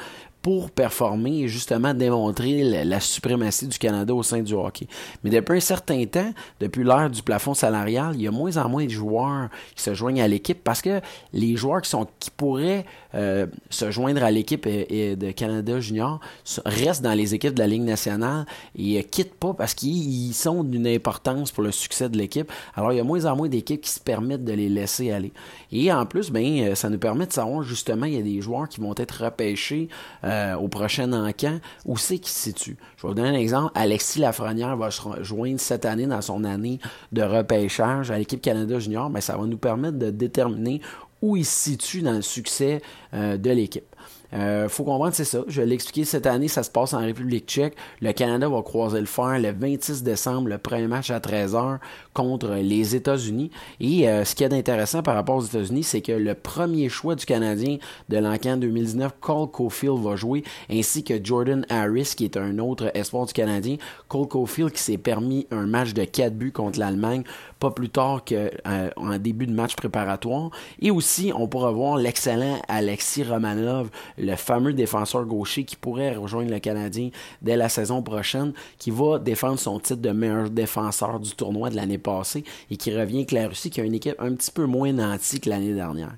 pour 0.47 0.71
performer 0.71 1.41
et 1.41 1.47
justement 1.49 1.93
démontrer 1.93 2.63
la, 2.85 3.01
suprématie 3.01 3.67
du 3.67 3.77
Canada 3.77 4.13
au 4.13 4.23
sein 4.23 4.39
du 4.39 4.53
hockey. 4.53 4.87
Mais 5.21 5.29
depuis 5.29 5.57
un 5.57 5.59
certain 5.59 6.05
temps, 6.05 6.31
depuis 6.61 6.85
l'ère 6.85 7.09
du 7.09 7.21
plafond 7.21 7.53
salarial, 7.53 8.13
il 8.15 8.21
y 8.21 8.27
a 8.27 8.31
moins 8.31 8.55
en 8.55 8.69
moins 8.69 8.85
de 8.85 8.89
joueurs 8.89 9.49
qui 9.75 9.83
se 9.83 9.93
joignent 9.93 10.21
à 10.21 10.27
l'équipe 10.29 10.63
parce 10.63 10.81
que 10.81 11.01
les 11.33 11.57
joueurs 11.57 11.81
qui, 11.81 11.89
sont, 11.89 12.07
qui 12.17 12.31
pourraient 12.31 12.85
euh, 13.13 13.47
se 13.69 13.91
joindre 13.91 14.23
à 14.23 14.31
l'équipe 14.31 14.65
de 14.65 15.31
Canada 15.31 15.81
Junior 15.81 16.21
restent 16.65 17.03
dans 17.03 17.13
les 17.13 17.35
équipes 17.35 17.53
de 17.53 17.59
la 17.59 17.67
Ligue 17.67 17.83
nationale 17.83 18.45
et 18.79 19.03
quittent 19.03 19.35
pas 19.35 19.53
parce 19.53 19.73
qu'ils 19.73 20.33
sont 20.33 20.63
d'une 20.63 20.87
importance 20.87 21.51
pour 21.51 21.63
le 21.63 21.73
succès 21.73 22.07
de 22.07 22.17
l'équipe. 22.17 22.49
Alors 22.73 22.93
il 22.93 22.95
y 22.95 23.01
a 23.01 23.03
moins 23.03 23.25
en 23.25 23.35
moins 23.35 23.49
d'équipes 23.49 23.81
qui 23.81 23.89
se 23.89 23.99
permettent 23.99 24.45
de 24.45 24.53
les 24.53 24.69
laisser 24.69 25.11
aller. 25.11 25.33
Et 25.73 25.91
en 25.91 26.05
plus, 26.05 26.31
ben, 26.31 26.73
ça 26.73 26.89
nous 26.89 26.99
permet 26.99 27.25
de 27.25 27.33
savoir 27.33 27.63
justement, 27.63 28.05
il 28.05 28.13
y 28.13 28.17
a 28.17 28.21
des 28.21 28.39
joueurs 28.39 28.69
qui 28.69 28.79
vont 28.79 28.95
être 28.95 29.25
repêchés. 29.25 29.89
Euh, 30.23 30.36
euh, 30.37 30.55
au 30.55 30.67
prochain 30.67 31.11
encamp, 31.13 31.59
où 31.85 31.97
c'est 31.97 32.19
qu'il 32.19 32.31
se 32.31 32.39
situe? 32.39 32.77
Je 32.97 33.03
vais 33.03 33.07
vous 33.09 33.13
donner 33.13 33.29
un 33.29 33.33
exemple. 33.33 33.71
Alexis 33.75 34.19
Lafrenière 34.19 34.75
va 34.77 34.91
se 34.91 35.01
joindre 35.21 35.59
cette 35.59 35.85
année 35.85 36.05
dans 36.05 36.21
son 36.21 36.43
année 36.43 36.79
de 37.11 37.23
repêchage 37.23 38.11
à 38.11 38.17
l'équipe 38.17 38.41
Canada 38.41 38.79
Junior, 38.79 39.09
mais 39.09 39.21
ça 39.21 39.37
va 39.37 39.45
nous 39.45 39.57
permettre 39.57 39.97
de 39.97 40.09
déterminer 40.09 40.81
où 41.21 41.35
il 41.35 41.45
se 41.45 41.71
situe 41.71 42.01
dans 42.01 42.13
le 42.13 42.21
succès 42.21 42.81
euh, 43.13 43.37
de 43.37 43.49
l'équipe. 43.49 43.95
Euh, 44.33 44.67
faut 44.69 44.83
comprendre, 44.83 45.13
c'est 45.13 45.25
ça. 45.25 45.39
Je 45.47 45.61
vais 45.61 45.67
l'expliquer 45.67 46.05
cette 46.05 46.25
année, 46.25 46.47
ça 46.47 46.63
se 46.63 46.69
passe 46.69 46.93
en 46.93 46.99
République 46.99 47.45
tchèque. 47.47 47.75
Le 48.01 48.11
Canada 48.11 48.49
va 48.49 48.61
croiser 48.61 48.99
le 48.99 49.05
fer 49.05 49.39
le 49.39 49.51
26 49.51 50.03
décembre, 50.03 50.49
le 50.49 50.57
premier 50.57 50.87
match 50.87 51.11
à 51.11 51.19
13h 51.19 51.79
contre 52.13 52.55
les 52.55 52.95
États-Unis. 52.95 53.51
Et 53.79 54.09
euh, 54.09 54.25
ce 54.25 54.35
qui 54.35 54.43
est 54.43 54.53
intéressant 54.53 55.01
par 55.03 55.15
rapport 55.15 55.37
aux 55.37 55.45
États-Unis, 55.45 55.83
c'est 55.83 56.01
que 56.01 56.11
le 56.11 56.33
premier 56.35 56.89
choix 56.89 57.15
du 57.15 57.25
Canadien 57.25 57.77
de 58.09 58.17
l'encan 58.17 58.57
2019, 58.57 59.13
Cole 59.19 59.49
Caulfield, 59.51 59.99
va 60.01 60.15
jouer, 60.15 60.43
ainsi 60.69 61.03
que 61.03 61.23
Jordan 61.23 61.65
Harris, 61.69 62.13
qui 62.15 62.25
est 62.25 62.37
un 62.37 62.59
autre 62.59 62.91
espoir 62.93 63.25
du 63.25 63.33
Canadien. 63.33 63.77
Cole 64.07 64.27
Caulfield 64.27 64.71
qui 64.71 64.81
s'est 64.81 64.97
permis 64.97 65.47
un 65.51 65.65
match 65.65 65.93
de 65.93 66.03
4 66.03 66.33
buts 66.33 66.51
contre 66.51 66.79
l'Allemagne 66.79 67.23
pas 67.59 67.71
plus 67.71 67.89
tard 67.89 68.23
qu'en 68.25 69.11
euh, 69.11 69.17
début 69.17 69.47
de 69.47 69.53
match 69.53 69.75
préparatoire. 69.75 70.51
Et 70.81 70.91
aussi, 70.91 71.31
on 71.35 71.47
pourra 71.47 71.71
voir 71.71 71.97
l'excellent 71.97 72.61
Alexis 72.67 73.23
Romanov, 73.23 73.89
le 74.17 74.35
fameux 74.35 74.73
défenseur 74.73 75.25
gaucher 75.25 75.63
qui 75.63 75.75
pourrait 75.75 76.15
rejoindre 76.15 76.51
le 76.51 76.59
Canadien 76.59 77.09
dès 77.41 77.57
la 77.57 77.69
saison 77.69 78.01
prochaine, 78.01 78.53
qui 78.77 78.91
va 78.91 79.19
défendre 79.19 79.59
son 79.59 79.79
titre 79.79 80.01
de 80.01 80.11
meilleur 80.11 80.49
défenseur 80.49 81.19
du 81.19 81.31
tournoi 81.31 81.69
de 81.69 81.75
l'année 81.75 81.97
passée 81.97 82.43
et 82.69 82.77
qui 82.77 82.95
revient 82.95 83.17
avec 83.17 83.31
la 83.31 83.47
Russie, 83.47 83.69
qui 83.69 83.81
a 83.81 83.83
une 83.83 83.93
équipe 83.93 84.15
un 84.19 84.33
petit 84.33 84.51
peu 84.51 84.65
moins 84.65 84.91
nantie 84.91 85.39
que 85.39 85.49
l'année 85.49 85.73
dernière. 85.73 86.15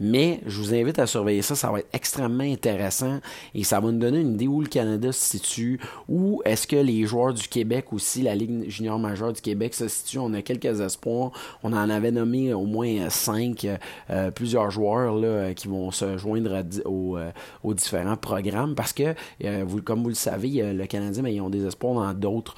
Mais 0.00 0.40
je 0.46 0.60
vous 0.60 0.74
invite 0.74 0.98
à 0.98 1.06
surveiller 1.06 1.42
ça, 1.42 1.54
ça 1.54 1.70
va 1.70 1.80
être 1.80 1.88
extrêmement 1.92 2.44
intéressant 2.44 3.20
et 3.54 3.64
ça 3.64 3.80
va 3.80 3.90
nous 3.90 3.98
donner 3.98 4.20
une 4.20 4.34
idée 4.34 4.48
où 4.48 4.60
le 4.60 4.66
Canada 4.66 5.12
se 5.12 5.38
situe, 5.38 5.80
où 6.08 6.42
est-ce 6.44 6.66
que 6.66 6.76
les 6.76 7.06
joueurs 7.06 7.32
du 7.32 7.48
Québec 7.48 7.92
aussi, 7.92 8.22
la 8.22 8.34
Ligue 8.34 8.68
junior 8.68 8.98
majeure 8.98 9.32
du 9.32 9.40
Québec 9.40 9.74
se 9.74 9.88
situe. 9.88 10.18
On 10.18 10.32
a 10.34 10.42
quelques 10.42 10.73
espoirs. 10.82 11.30
On 11.62 11.72
en 11.72 11.90
avait 11.90 12.10
nommé 12.10 12.52
au 12.52 12.64
moins 12.64 13.10
cinq, 13.10 13.66
euh, 14.10 14.30
plusieurs 14.30 14.70
joueurs 14.70 15.14
là, 15.16 15.54
qui 15.54 15.68
vont 15.68 15.90
se 15.90 16.16
joindre 16.18 16.62
euh, 16.86 17.30
aux, 17.62 17.74
différents 17.74 18.16
programmes 18.16 18.74
parce 18.74 18.92
que, 18.92 19.14
euh, 19.44 19.64
comme 19.84 20.02
vous 20.02 20.08
le 20.08 20.14
savez, 20.14 20.72
le 20.72 20.86
Canadien, 20.86 21.22
mais 21.22 21.34
ils 21.34 21.40
ont 21.40 21.50
des 21.50 21.66
espoirs 21.66 21.94
dans 21.94 22.14
d'autres 22.14 22.54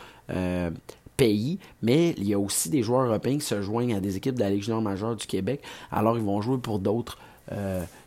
pays, 1.16 1.58
mais 1.82 2.14
il 2.18 2.28
y 2.28 2.34
a 2.34 2.38
aussi 2.38 2.68
des 2.68 2.82
joueurs 2.82 3.06
européens 3.06 3.38
qui 3.38 3.46
se 3.46 3.62
joignent 3.62 3.94
à 3.94 4.00
des 4.00 4.16
équipes 4.16 4.34
de 4.34 4.40
la 4.40 4.50
Ligue 4.50 4.68
majeure 4.68 5.16
du 5.16 5.26
Québec. 5.26 5.62
Alors, 5.90 6.18
ils 6.18 6.24
vont 6.24 6.40
jouer 6.42 6.58
pour 6.58 6.78
d'autres 6.78 7.18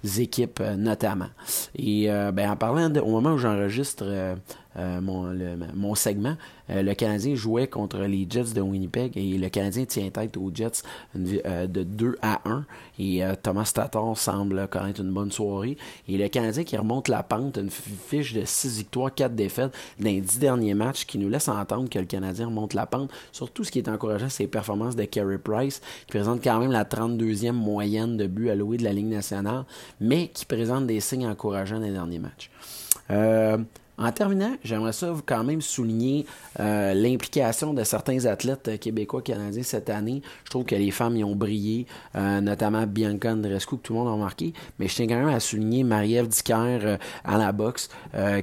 équipes 0.03 0.61
notamment. 0.77 1.29
Et 1.75 2.07
ben, 2.07 2.51
en 2.51 2.55
parlant 2.55 2.93
au 2.95 3.09
moment 3.09 3.33
où 3.33 3.37
j'enregistre 3.37 4.37
mon, 4.75 5.33
mon, 5.75 5.95
segment, 5.95 6.35
euh, 6.69 6.81
le 6.81 6.93
Canadien 6.93 7.35
jouait 7.35 7.67
contre 7.67 7.99
les 7.99 8.27
Jets 8.29 8.53
de 8.53 8.61
Winnipeg 8.61 9.17
et 9.17 9.37
le 9.37 9.49
Canadien 9.49 9.85
tient 9.85 10.09
tête 10.09 10.37
aux 10.37 10.51
Jets 10.53 10.83
euh, 11.17 11.67
de 11.67 11.83
2 11.83 12.17
à 12.21 12.41
1. 12.45 12.65
Et 12.99 13.23
euh, 13.23 13.33
Thomas 13.41 13.71
Tatar 13.73 14.17
semble 14.17 14.67
connaître 14.67 15.01
une 15.01 15.11
bonne 15.11 15.31
soirée. 15.31 15.77
Et 16.07 16.17
le 16.17 16.27
Canadien 16.27 16.63
qui 16.63 16.77
remonte 16.77 17.07
la 17.07 17.23
pente, 17.23 17.57
une 17.57 17.69
fiche 17.69 18.33
de 18.33 18.43
6 18.45 18.77
victoires, 18.77 19.13
4 19.13 19.33
défaites 19.35 19.73
dans 19.99 20.05
les 20.05 20.21
10 20.21 20.39
derniers 20.39 20.73
matchs 20.73 21.05
qui 21.05 21.17
nous 21.17 21.29
laisse 21.29 21.47
entendre 21.47 21.89
que 21.89 21.99
le 21.99 22.05
Canadien 22.05 22.47
remonte 22.47 22.73
la 22.73 22.85
pente. 22.85 23.11
Surtout 23.31 23.63
ce 23.63 23.71
qui 23.71 23.79
est 23.79 23.89
encourageant, 23.89 24.29
c'est 24.29 24.43
les 24.43 24.47
performances 24.47 24.95
de 24.95 25.05
Carey 25.05 25.37
Price, 25.37 25.81
qui 26.05 26.11
présente 26.11 26.43
quand 26.43 26.59
même 26.59 26.71
la 26.71 26.83
32e 26.83 27.51
moyenne 27.51 28.17
de 28.17 28.27
buts 28.27 28.49
alloués 28.49 28.77
de 28.77 28.83
la 28.83 28.93
Ligue 28.93 29.07
nationale, 29.07 29.65
mais 29.99 30.27
qui 30.29 30.45
présente 30.45 30.87
des 30.87 30.99
signes 30.99 31.27
encourageants 31.27 31.79
les 31.79 31.91
derniers 31.91 32.19
matchs. 32.19 32.49
En 33.99 34.13
terminant, 34.13 34.55
j'aimerais 34.63 34.93
ça 34.93 35.13
quand 35.25 35.43
même 35.43 35.59
souligner 35.61 36.25
euh, 36.61 36.93
l'implication 36.93 37.73
de 37.73 37.83
certains 37.83 38.25
athlètes 38.25 38.79
québécois 38.79 39.21
canadiens 39.21 39.61
cette 39.61 39.89
année. 39.89 40.21
Je 40.45 40.49
trouve 40.49 40.63
que 40.63 40.75
les 40.75 40.89
femmes 40.89 41.17
y 41.17 41.23
ont 41.25 41.35
brillé, 41.35 41.85
euh, 42.15 42.39
notamment 42.39 42.87
Bianca 42.87 43.33
Andrescu, 43.33 43.75
que 43.75 43.81
tout 43.81 43.93
le 43.93 43.99
monde 43.99 44.07
a 44.07 44.13
remarqué. 44.13 44.53
Mais 44.79 44.87
je 44.87 44.95
tiens 44.95 45.07
quand 45.07 45.17
même 45.17 45.27
à 45.27 45.41
souligner 45.41 45.83
Marie-Ève 45.83 46.29
Dicker 46.29 46.97
à 47.25 47.37
la 47.37 47.51
boxe, 47.51 47.89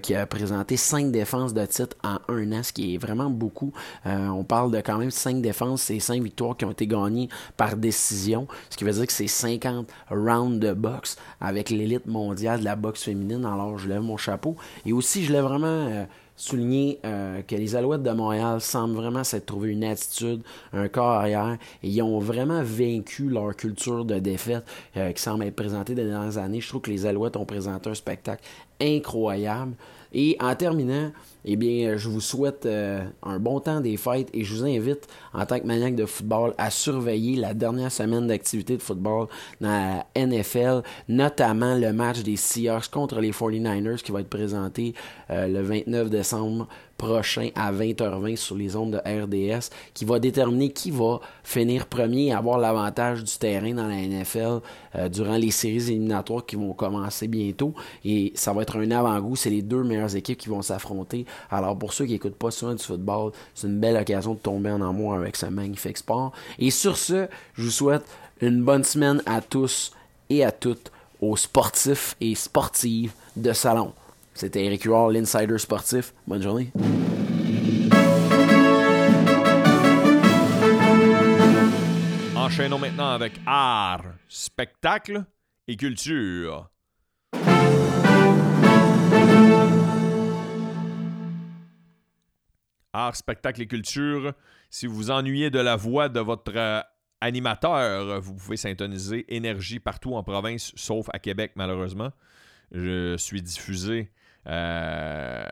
qui 0.02 0.14
a 0.14 0.26
présenté 0.26 0.76
cinq 0.76 1.10
défenses 1.10 1.54
de 1.54 1.64
titre 1.64 1.96
en 2.04 2.18
un 2.28 2.52
an, 2.52 2.62
ce 2.62 2.72
qui 2.72 2.94
est 2.94 2.98
vraiment 2.98 3.30
beaucoup. 3.30 3.72
on 4.04 4.44
parle 4.44 4.70
de 4.70 4.80
quand 4.80 4.98
même 4.98 5.10
cinq 5.10 5.40
défenses 5.40 5.90
et 5.90 6.00
cinq 6.00 6.22
victoires 6.22 6.56
qui 6.56 6.64
ont 6.66 6.72
été 6.72 6.86
gagnées 6.86 7.28
par 7.56 7.76
décision, 7.76 8.46
ce 8.68 8.76
qui 8.76 8.84
veut 8.84 8.92
dire 8.92 9.06
que 9.06 9.12
c'est 9.12 9.26
50 9.26 9.88
rounds 10.10 10.58
de 10.58 10.72
boxe 10.72 11.16
avec 11.40 11.70
l'élite 11.70 12.06
mondiale 12.06 12.60
de 12.60 12.64
la 12.64 12.76
boxe 12.76 13.04
féminine. 13.04 13.44
Alors, 13.44 13.78
je 13.78 13.88
lève 13.88 14.02
mon 14.02 14.16
chapeau. 14.16 14.56
Et 14.84 14.92
aussi, 14.92 15.24
je 15.24 15.32
lève 15.32 15.45
vraiment 15.48 15.66
euh, 15.66 16.04
souligner 16.36 16.98
euh, 17.04 17.42
que 17.42 17.54
les 17.54 17.74
Alouettes 17.76 18.02
de 18.02 18.10
Montréal 18.10 18.60
semblent 18.60 18.94
vraiment 18.94 19.24
s'être 19.24 19.46
trouvé 19.46 19.70
une 19.72 19.84
attitude, 19.84 20.42
un 20.72 20.88
corps 20.88 21.10
arrière, 21.10 21.56
et 21.82 21.88
ils 21.88 22.02
ont 22.02 22.18
vraiment 22.18 22.62
vaincu 22.62 23.28
leur 23.28 23.56
culture 23.56 24.04
de 24.04 24.18
défaite 24.18 24.64
euh, 24.96 25.12
qui 25.12 25.22
semble 25.22 25.44
être 25.44 25.56
présentée 25.56 25.94
des 25.94 26.04
dernières 26.04 26.38
années. 26.38 26.60
Je 26.60 26.68
trouve 26.68 26.82
que 26.82 26.90
les 26.90 27.06
Alouettes 27.06 27.36
ont 27.36 27.46
présenté 27.46 27.90
un 27.90 27.94
spectacle 27.94 28.42
incroyable. 28.80 29.72
Et 30.12 30.36
en 30.40 30.54
terminant, 30.54 31.10
eh 31.46 31.56
bien, 31.56 31.96
je 31.96 32.08
vous 32.08 32.20
souhaite 32.20 32.66
euh, 32.66 33.04
un 33.22 33.38
bon 33.38 33.60
temps 33.60 33.80
des 33.80 33.96
fêtes 33.96 34.28
et 34.34 34.42
je 34.42 34.54
vous 34.54 34.64
invite, 34.64 35.06
en 35.32 35.46
tant 35.46 35.60
que 35.60 35.66
maniaque 35.66 35.94
de 35.94 36.04
football, 36.04 36.54
à 36.58 36.70
surveiller 36.70 37.36
la 37.36 37.54
dernière 37.54 37.92
semaine 37.92 38.26
d'activité 38.26 38.76
de 38.76 38.82
football 38.82 39.28
dans 39.60 39.68
la 39.68 40.26
NFL, 40.26 40.82
notamment 41.08 41.76
le 41.76 41.92
match 41.92 42.22
des 42.22 42.36
Seahawks 42.36 42.88
contre 42.90 43.20
les 43.20 43.30
49ers 43.30 44.02
qui 44.02 44.10
va 44.10 44.20
être 44.20 44.28
présenté 44.28 44.94
euh, 45.30 45.46
le 45.46 45.62
29 45.62 46.10
décembre 46.10 46.66
prochain 46.96 47.50
à 47.54 47.72
20h20 47.72 48.36
sur 48.36 48.56
les 48.56 48.76
ondes 48.76 48.92
de 48.92 48.98
RDS 48.98 49.70
qui 49.94 50.04
va 50.04 50.18
déterminer 50.18 50.70
qui 50.70 50.90
va 50.90 51.20
finir 51.42 51.86
premier 51.86 52.26
et 52.26 52.32
avoir 52.32 52.58
l'avantage 52.58 53.22
du 53.22 53.38
terrain 53.38 53.74
dans 53.74 53.86
la 53.86 53.96
NFL 53.96 54.60
euh, 54.94 55.08
durant 55.08 55.36
les 55.36 55.50
séries 55.50 55.90
éliminatoires 55.90 56.44
qui 56.46 56.56
vont 56.56 56.72
commencer 56.72 57.28
bientôt. 57.28 57.74
Et 58.04 58.32
ça 58.34 58.52
va 58.52 58.62
être 58.62 58.78
un 58.78 58.90
avant-goût. 58.90 59.36
C'est 59.36 59.50
les 59.50 59.62
deux 59.62 59.82
meilleures 59.82 60.16
équipes 60.16 60.38
qui 60.38 60.48
vont 60.48 60.62
s'affronter. 60.62 61.26
Alors 61.50 61.78
pour 61.78 61.92
ceux 61.92 62.06
qui 62.06 62.12
n'écoutent 62.12 62.36
pas 62.36 62.50
souvent 62.50 62.74
du 62.74 62.82
football, 62.82 63.32
c'est 63.54 63.66
une 63.66 63.80
belle 63.80 63.96
occasion 63.96 64.34
de 64.34 64.38
tomber 64.38 64.70
en 64.70 64.82
amour 64.82 65.14
avec 65.14 65.36
ce 65.36 65.46
magnifique 65.46 65.98
sport. 65.98 66.32
Et 66.58 66.70
sur 66.70 66.96
ce, 66.96 67.28
je 67.54 67.62
vous 67.62 67.70
souhaite 67.70 68.04
une 68.40 68.62
bonne 68.62 68.84
semaine 68.84 69.22
à 69.26 69.40
tous 69.40 69.92
et 70.28 70.44
à 70.44 70.52
toutes 70.52 70.90
aux 71.20 71.36
sportifs 71.36 72.16
et 72.20 72.34
sportives 72.34 73.12
de 73.36 73.52
salon. 73.52 73.92
C'était 74.34 74.64
Eric 74.64 74.82
Huard, 74.82 75.10
l'insider 75.10 75.58
sportif. 75.58 76.12
Bonne 76.26 76.42
journée. 76.42 76.70
Enchaînons 82.36 82.78
maintenant 82.78 83.08
avec 83.08 83.32
art, 83.46 84.04
spectacle 84.28 85.24
et 85.66 85.76
culture. 85.76 86.68
Art, 92.96 93.14
spectacle 93.14 93.60
et 93.60 93.66
culture. 93.66 94.32
Si 94.70 94.86
vous 94.86 94.94
vous 94.94 95.10
ennuyez 95.10 95.50
de 95.50 95.58
la 95.58 95.76
voix 95.76 96.08
de 96.08 96.18
votre 96.18 96.56
euh, 96.56 96.80
animateur, 97.20 98.20
vous 98.22 98.34
pouvez 98.34 98.56
syntoniser 98.56 99.26
énergie 99.34 99.80
partout 99.80 100.14
en 100.14 100.22
province, 100.22 100.72
sauf 100.76 101.08
à 101.12 101.18
Québec 101.18 101.52
malheureusement. 101.56 102.10
Je 102.72 103.14
suis 103.18 103.42
diffusé 103.42 104.10
euh, 104.46 105.44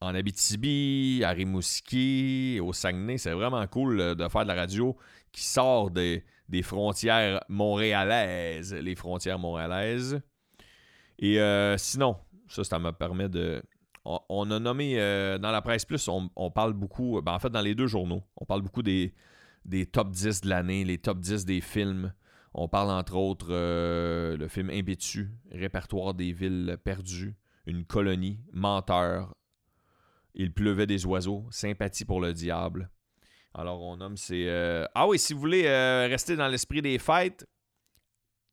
en 0.00 0.14
Abitibi, 0.14 1.22
à 1.22 1.30
Rimouski, 1.32 2.60
au 2.62 2.72
Saguenay. 2.72 3.18
C'est 3.18 3.32
vraiment 3.32 3.66
cool 3.66 4.00
euh, 4.00 4.14
de 4.14 4.26
faire 4.28 4.44
de 4.44 4.48
la 4.48 4.54
radio 4.54 4.96
qui 5.32 5.44
sort 5.44 5.90
des, 5.90 6.24
frontières 6.62 7.44
montréalaises, 7.50 8.72
les 8.72 8.94
frontières 8.94 9.38
montréalaises. 9.38 10.20
Et 11.18 11.38
sinon, 11.76 12.16
ça, 12.48 12.64
ça 12.64 12.78
me 12.78 12.90
permet 12.90 13.28
de... 13.28 13.62
On, 14.04 14.50
a 14.50 14.58
nommé, 14.58 14.96
dans 15.40 15.52
la 15.52 15.62
presse 15.62 15.84
plus, 15.84 16.08
on, 16.08 16.50
parle 16.50 16.72
beaucoup, 16.72 17.20
ben, 17.22 17.34
en 17.34 17.38
fait 17.38 17.50
dans 17.50 17.60
les 17.60 17.76
deux 17.76 17.86
journaux, 17.86 18.22
on 18.36 18.44
parle 18.44 18.62
beaucoup 18.62 18.82
des, 18.82 19.14
top 19.92 20.10
10 20.10 20.40
de 20.40 20.48
l'année, 20.48 20.84
les 20.84 20.98
top 20.98 21.20
10 21.20 21.44
des 21.44 21.60
films. 21.60 22.12
On 22.52 22.66
parle 22.66 22.90
entre 22.90 23.14
autres 23.14 23.50
le 23.50 24.48
film 24.48 24.70
Impétu, 24.70 25.30
répertoire 25.52 26.14
des 26.14 26.32
villes 26.32 26.76
perdues 26.82 27.36
une 27.66 27.84
colonie, 27.84 28.40
menteur. 28.52 29.34
Il 30.34 30.52
pleuvait 30.52 30.86
des 30.86 31.04
oiseaux, 31.06 31.46
sympathie 31.50 32.04
pour 32.04 32.20
le 32.20 32.32
diable. 32.32 32.90
Alors 33.54 33.82
on 33.82 33.98
nomme. 33.98 34.16
Euh, 34.30 34.86
ah 34.94 35.06
oui, 35.06 35.18
si 35.18 35.34
vous 35.34 35.40
voulez 35.40 35.66
euh, 35.66 36.06
rester 36.08 36.36
dans 36.36 36.48
l'esprit 36.48 36.80
des 36.80 36.98
fêtes, 36.98 37.46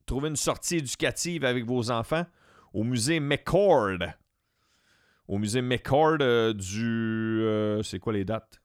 trouvez 0.05 0.27
une 0.27 0.35
sortie 0.35 0.77
éducative 0.77 1.45
avec 1.45 1.65
vos 1.65 1.89
enfants 1.89 2.25
au 2.73 2.83
musée 2.83 3.19
McCord. 3.19 3.99
Au 5.29 5.37
musée 5.37 5.61
McCord 5.61 6.17
euh, 6.21 6.53
du... 6.53 7.83
c'est 7.83 7.99
quoi 7.99 8.13
les 8.13 8.25
dates? 8.25 8.59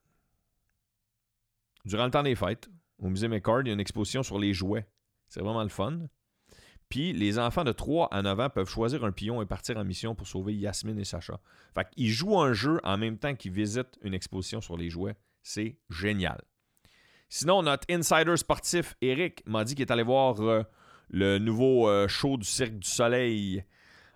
Durant 1.85 2.05
le 2.05 2.11
temps 2.11 2.23
des 2.23 2.33
fêtes, 2.33 2.67
au 2.97 3.07
musée 3.07 3.27
McCord, 3.27 3.61
il 3.61 3.67
y 3.67 3.69
a 3.69 3.73
une 3.73 3.79
exposition 3.79 4.23
sur 4.23 4.39
les 4.39 4.51
jouets. 4.51 4.87
C'est 5.27 5.41
vraiment 5.41 5.61
le 5.61 5.69
fun. 5.69 5.99
Puis 6.89 7.13
les 7.13 7.37
enfants 7.37 7.63
de 7.63 7.71
3 7.71 8.07
à 8.11 8.23
9 8.23 8.39
ans 8.39 8.49
peuvent 8.49 8.67
choisir 8.67 9.03
un 9.03 9.11
pion 9.11 9.43
et 9.43 9.45
partir 9.45 9.77
en 9.77 9.83
mission 9.83 10.15
pour 10.15 10.25
sauver 10.25 10.55
Yasmine 10.55 10.97
et 10.97 11.03
Sacha. 11.03 11.39
Fait 11.75 11.87
qu'ils 11.91 12.09
jouent 12.09 12.39
un 12.39 12.53
jeu 12.53 12.79
en 12.83 12.97
même 12.97 13.19
temps 13.19 13.35
qu'ils 13.35 13.51
visitent 13.51 13.99
une 14.01 14.15
exposition 14.15 14.59
sur 14.59 14.75
les 14.75 14.89
jouets. 14.89 15.15
C'est 15.43 15.77
génial. 15.91 16.41
Sinon, 17.29 17.61
notre 17.61 17.85
insider 17.91 18.37
sportif, 18.37 18.95
Eric, 19.01 19.43
m'a 19.45 19.63
dit 19.65 19.75
qu'il 19.75 19.85
est 19.85 19.91
allé 19.91 20.03
voir 20.03 20.41
euh, 20.41 20.63
le 21.11 21.37
nouveau 21.37 21.87
euh, 21.87 22.07
show 22.07 22.37
du 22.37 22.45
Cirque 22.45 22.79
du 22.79 22.89
Soleil 22.89 23.63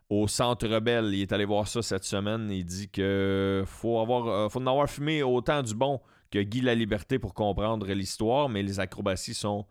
au 0.09 0.27
Centre 0.27 0.67
Rebelle. 0.67 1.13
Il 1.13 1.21
est 1.21 1.31
allé 1.31 1.45
voir 1.45 1.67
ça 1.67 1.81
cette 1.81 2.03
semaine. 2.03 2.49
Il 2.51 2.65
dit 2.65 2.89
que 2.89 3.63
faut 3.65 3.99
avoir, 3.99 4.27
euh, 4.27 4.47
en 4.53 4.67
avoir 4.67 4.89
fumé 4.89 5.23
autant 5.23 5.61
du 5.63 5.73
bon 5.73 6.01
que 6.31 6.39
Guy 6.39 6.61
La 6.61 6.75
Liberté 6.75 7.19
pour 7.19 7.33
comprendre 7.33 7.87
l'histoire, 7.87 8.49
mais 8.49 8.63
les 8.63 8.79
acrobaties 8.79 9.33
sont 9.33 9.65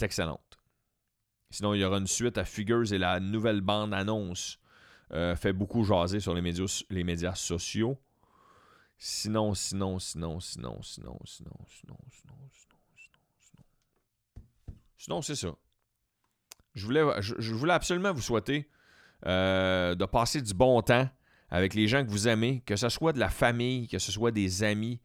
excellentes. 0.00 0.58
Sinon, 1.50 1.74
il 1.74 1.80
y 1.80 1.84
aura 1.84 1.98
une 1.98 2.06
suite 2.06 2.38
à 2.38 2.44
Figures 2.44 2.92
et 2.92 2.98
la 2.98 3.20
nouvelle 3.20 3.60
bande 3.60 3.94
annonce 3.94 4.58
euh, 5.12 5.34
fait 5.34 5.54
beaucoup 5.54 5.84
jaser 5.84 6.20
sur 6.20 6.34
les 6.34 6.42
médias, 6.42 6.84
les 6.90 7.04
médias 7.04 7.34
sociaux. 7.34 7.98
Sinon, 8.98 9.54
sinon, 9.54 9.98
sinon, 9.98 10.40
sinon, 10.40 10.82
sinon, 10.82 11.18
sinon, 11.24 11.56
sinon, 11.66 11.66
sinon, 11.66 11.96
sinon, 12.10 12.36
sinon, 12.50 13.64
sinon. 14.98 15.22
c'est 15.22 15.36
ça. 15.36 15.54
Je 16.74 16.84
voulais, 16.84 17.04
je, 17.20 17.54
voulais 17.54 17.72
absolument 17.72 18.12
vous 18.12 18.20
souhaiter 18.20 18.68
euh, 19.26 19.94
de 19.94 20.04
passer 20.04 20.40
du 20.40 20.54
bon 20.54 20.80
temps 20.82 21.08
avec 21.50 21.74
les 21.74 21.88
gens 21.88 22.04
que 22.04 22.10
vous 22.10 22.28
aimez, 22.28 22.62
que 22.66 22.76
ce 22.76 22.88
soit 22.88 23.12
de 23.12 23.18
la 23.18 23.30
famille, 23.30 23.88
que 23.88 23.98
ce 23.98 24.12
soit 24.12 24.30
des 24.30 24.62
amis, 24.62 25.00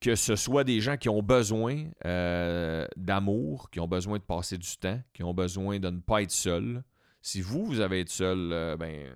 que 0.00 0.14
ce 0.14 0.36
soit 0.36 0.64
des 0.64 0.80
gens 0.80 0.96
qui 0.96 1.08
ont 1.08 1.22
besoin 1.22 1.84
euh, 2.06 2.86
d'amour, 2.96 3.70
qui 3.70 3.78
ont 3.78 3.86
besoin 3.86 4.18
de 4.18 4.22
passer 4.22 4.56
du 4.56 4.76
temps, 4.78 5.00
qui 5.12 5.22
ont 5.22 5.34
besoin 5.34 5.78
de 5.78 5.90
ne 5.90 6.00
pas 6.00 6.22
être 6.22 6.30
seuls. 6.30 6.82
Si 7.22 7.40
vous, 7.40 7.66
vous 7.66 7.80
avez 7.80 8.00
été 8.00 8.10
seul, 8.10 8.50
euh, 8.52 8.76
ben, 8.76 9.14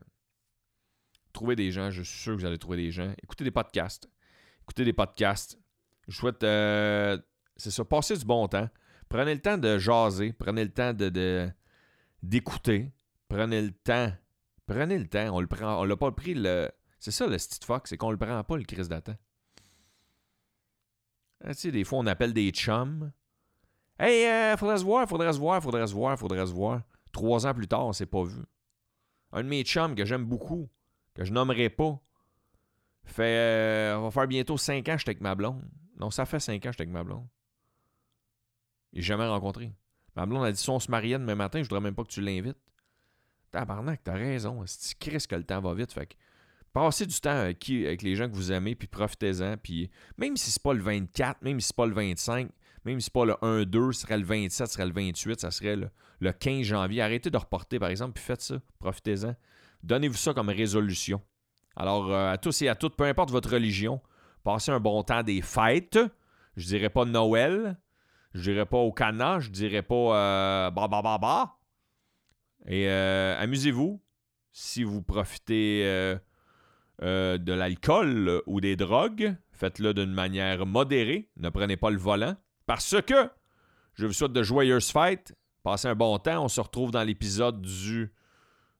trouvez 1.32 1.56
des 1.56 1.70
gens, 1.70 1.90
je 1.90 2.02
suis 2.02 2.18
sûr 2.18 2.34
que 2.34 2.40
vous 2.40 2.46
allez 2.46 2.58
trouver 2.58 2.76
des 2.76 2.90
gens. 2.90 3.12
Écoutez 3.22 3.44
des 3.44 3.50
podcasts. 3.50 4.08
Écoutez 4.62 4.84
des 4.84 4.92
podcasts. 4.92 5.58
Je 6.06 6.16
souhaite, 6.16 6.42
c'est 7.56 7.70
ça, 7.70 7.84
passer 7.84 8.16
du 8.16 8.24
bon 8.26 8.46
temps. 8.46 8.68
Prenez 9.08 9.34
le 9.34 9.40
temps 9.40 9.56
de 9.56 9.78
jaser, 9.78 10.32
prenez 10.32 10.64
le 10.64 10.70
temps 10.70 10.92
d'écouter, 12.22 12.92
prenez 13.34 13.62
le 13.62 13.72
temps, 13.72 14.12
prenez 14.66 14.98
le 14.98 15.08
temps. 15.08 15.34
On 15.34 15.40
le 15.40 15.46
prend, 15.46 15.80
on 15.80 15.84
l'a 15.84 15.96
pas 15.96 16.12
pris 16.12 16.34
le, 16.34 16.70
c'est 16.98 17.10
ça 17.10 17.26
le 17.26 17.36
style 17.38 17.64
fuck, 17.64 17.88
c'est 17.88 17.96
qu'on 17.96 18.10
le 18.10 18.16
prend 18.16 18.42
pas 18.44 18.56
le 18.56 18.64
crise 18.64 18.88
d'attente. 18.88 19.18
Ah, 21.42 21.52
tu 21.54 21.60
sais, 21.60 21.70
des 21.70 21.84
fois, 21.84 21.98
on 21.98 22.06
appelle 22.06 22.32
des 22.32 22.50
chums. 22.50 23.12
Hey, 23.98 24.26
euh, 24.26 24.56
faudrait 24.56 24.78
se 24.78 24.84
voir, 24.84 25.08
faudrait 25.08 25.32
se 25.32 25.38
voir, 25.38 25.62
faudrait 25.62 25.86
se 25.86 25.92
voir, 25.92 26.18
faudrait 26.18 26.46
se 26.46 26.52
voir. 26.52 26.82
Trois 27.12 27.46
ans 27.46 27.54
plus 27.54 27.68
tard, 27.68 27.86
on 27.86 27.92
s'est 27.92 28.06
pas 28.06 28.24
vu. 28.24 28.42
Un 29.32 29.42
de 29.42 29.48
mes 29.48 29.62
chums 29.64 29.94
que 29.94 30.04
j'aime 30.04 30.24
beaucoup, 30.24 30.68
que 31.14 31.24
je 31.24 31.32
nommerai 31.32 31.68
pas, 31.68 32.00
fait. 33.04 33.36
Euh, 33.36 33.98
on 33.98 34.02
va 34.02 34.10
faire 34.10 34.26
bientôt 34.26 34.56
cinq 34.56 34.88
ans 34.88 34.96
j'étais 34.96 35.10
avec 35.10 35.20
ma 35.20 35.34
blonde. 35.34 35.62
Non, 35.98 36.10
ça 36.10 36.24
fait 36.24 36.40
cinq 36.40 36.64
ans 36.66 36.72
j'étais 36.72 36.82
avec 36.82 36.92
ma 36.92 37.04
blonde. 37.04 37.26
Il 38.92 39.02
jamais 39.02 39.26
rencontré. 39.26 39.74
Ma 40.16 40.24
blonde 40.24 40.44
a 40.44 40.52
dit 40.52 40.60
si 40.60 40.70
on 40.70 40.78
se 40.78 40.90
mariait 40.90 41.18
demain 41.18 41.34
matin, 41.34 41.58
je 41.58 41.64
voudrais 41.64 41.80
même 41.80 41.94
pas 41.94 42.04
que 42.04 42.08
tu 42.08 42.20
l'invites. 42.20 42.58
Tabarnak, 43.54 44.00
t'as 44.02 44.14
raison. 44.14 44.64
Si 44.66 44.96
tu 44.96 45.10
que 45.10 45.36
le 45.36 45.44
temps 45.44 45.60
va 45.60 45.74
vite. 45.74 45.92
Fait 45.92 46.06
que 46.06 46.14
Passez 46.72 47.06
du 47.06 47.20
temps 47.20 47.30
avec, 47.30 47.68
les 47.68 48.16
gens 48.16 48.28
que 48.28 48.34
vous 48.34 48.50
aimez, 48.50 48.74
puis 48.74 48.88
profitez-en. 48.88 49.56
Puis 49.56 49.88
même 50.18 50.36
si 50.36 50.50
c'est 50.50 50.62
pas 50.62 50.72
le 50.72 50.82
24, 50.82 51.40
même 51.42 51.60
si 51.60 51.68
c'est 51.68 51.76
pas 51.76 51.86
le 51.86 51.94
25, 51.94 52.50
même 52.84 52.98
si 52.98 53.04
c'est 53.04 53.12
pas 53.12 53.24
le 53.24 53.34
1-2, 53.34 53.92
ce 53.92 54.00
serait 54.00 54.18
le 54.18 54.24
27, 54.24 54.66
ce 54.66 54.72
serait 54.72 54.86
le 54.86 54.92
28, 54.92 55.40
ça 55.40 55.52
serait 55.52 55.76
le, 55.76 56.32
15 56.32 56.62
janvier. 56.62 57.00
Arrêtez 57.00 57.30
de 57.30 57.36
reporter, 57.36 57.78
par 57.78 57.90
exemple, 57.90 58.14
puis 58.14 58.24
faites 58.24 58.40
ça. 58.40 58.56
Profitez-en. 58.80 59.36
Donnez-vous 59.84 60.16
ça 60.16 60.34
comme 60.34 60.48
résolution. 60.48 61.22
Alors, 61.76 62.12
euh, 62.12 62.32
à 62.32 62.38
tous 62.38 62.62
et 62.62 62.68
à 62.68 62.74
toutes, 62.74 62.96
peu 62.96 63.04
importe 63.04 63.30
votre 63.30 63.52
religion, 63.52 64.00
passez 64.42 64.72
un 64.72 64.80
bon 64.80 65.04
temps 65.04 65.22
des 65.22 65.42
fêtes. 65.42 66.00
Je 66.56 66.66
dirais 66.66 66.90
pas 66.90 67.04
Noël. 67.04 67.78
Je 68.32 68.50
dirais 68.50 68.66
pas 68.66 68.78
au 68.78 68.90
Cana. 68.90 69.38
Je 69.38 69.50
dirais 69.50 69.82
pas 69.82 69.94
euh, 69.94 70.70
bah 70.72 70.88
bah 70.88 71.02
bah 71.02 71.18
bah. 71.18 71.56
Et 72.66 72.88
euh, 72.88 73.38
amusez-vous. 73.38 74.00
Si 74.52 74.84
vous 74.84 75.02
profitez 75.02 75.82
euh, 75.84 76.16
euh, 77.02 77.38
de 77.38 77.52
l'alcool 77.52 78.42
ou 78.46 78.60
des 78.60 78.76
drogues, 78.76 79.36
faites-le 79.52 79.94
d'une 79.94 80.12
manière 80.12 80.64
modérée. 80.64 81.30
Ne 81.36 81.48
prenez 81.50 81.76
pas 81.76 81.90
le 81.90 81.98
volant. 81.98 82.36
Parce 82.66 83.00
que 83.02 83.28
je 83.94 84.06
vous 84.06 84.12
souhaite 84.12 84.32
de 84.32 84.42
joyeuses 84.42 84.90
fêtes. 84.90 85.34
Passez 85.62 85.88
un 85.88 85.94
bon 85.94 86.18
temps. 86.18 86.44
On 86.44 86.48
se 86.48 86.60
retrouve 86.60 86.90
dans 86.90 87.02
l'épisode 87.02 87.60
du 87.62 88.12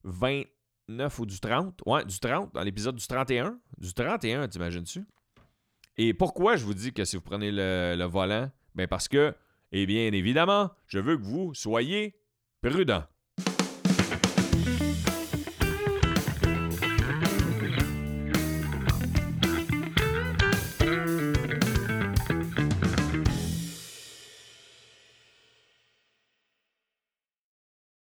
29 0.05 1.19
ou 1.19 1.27
du 1.27 1.41
30. 1.41 1.81
Ouais, 1.87 2.05
du 2.05 2.19
30. 2.19 2.55
Dans 2.55 2.63
l'épisode 2.63 2.97
du 2.97 3.07
31. 3.07 3.59
Du 3.79 3.93
31, 3.93 4.49
t'imagines-tu? 4.49 5.05
Et 5.97 6.15
pourquoi 6.15 6.57
je 6.57 6.65
vous 6.65 6.75
dis 6.75 6.93
que 6.93 7.05
si 7.05 7.17
vous 7.17 7.23
prenez 7.23 7.51
le, 7.53 8.05
volant? 8.05 8.51
Ben 8.75 8.89
parce 8.89 9.07
que, 9.07 9.35
eh 9.73 9.87
bien 9.87 10.13
évidemment, 10.13 10.71
je 10.89 10.99
veux 10.99 11.17
que 11.17 11.23
vous 11.23 11.55
soyez 11.55 12.17
prudents. 12.61 13.05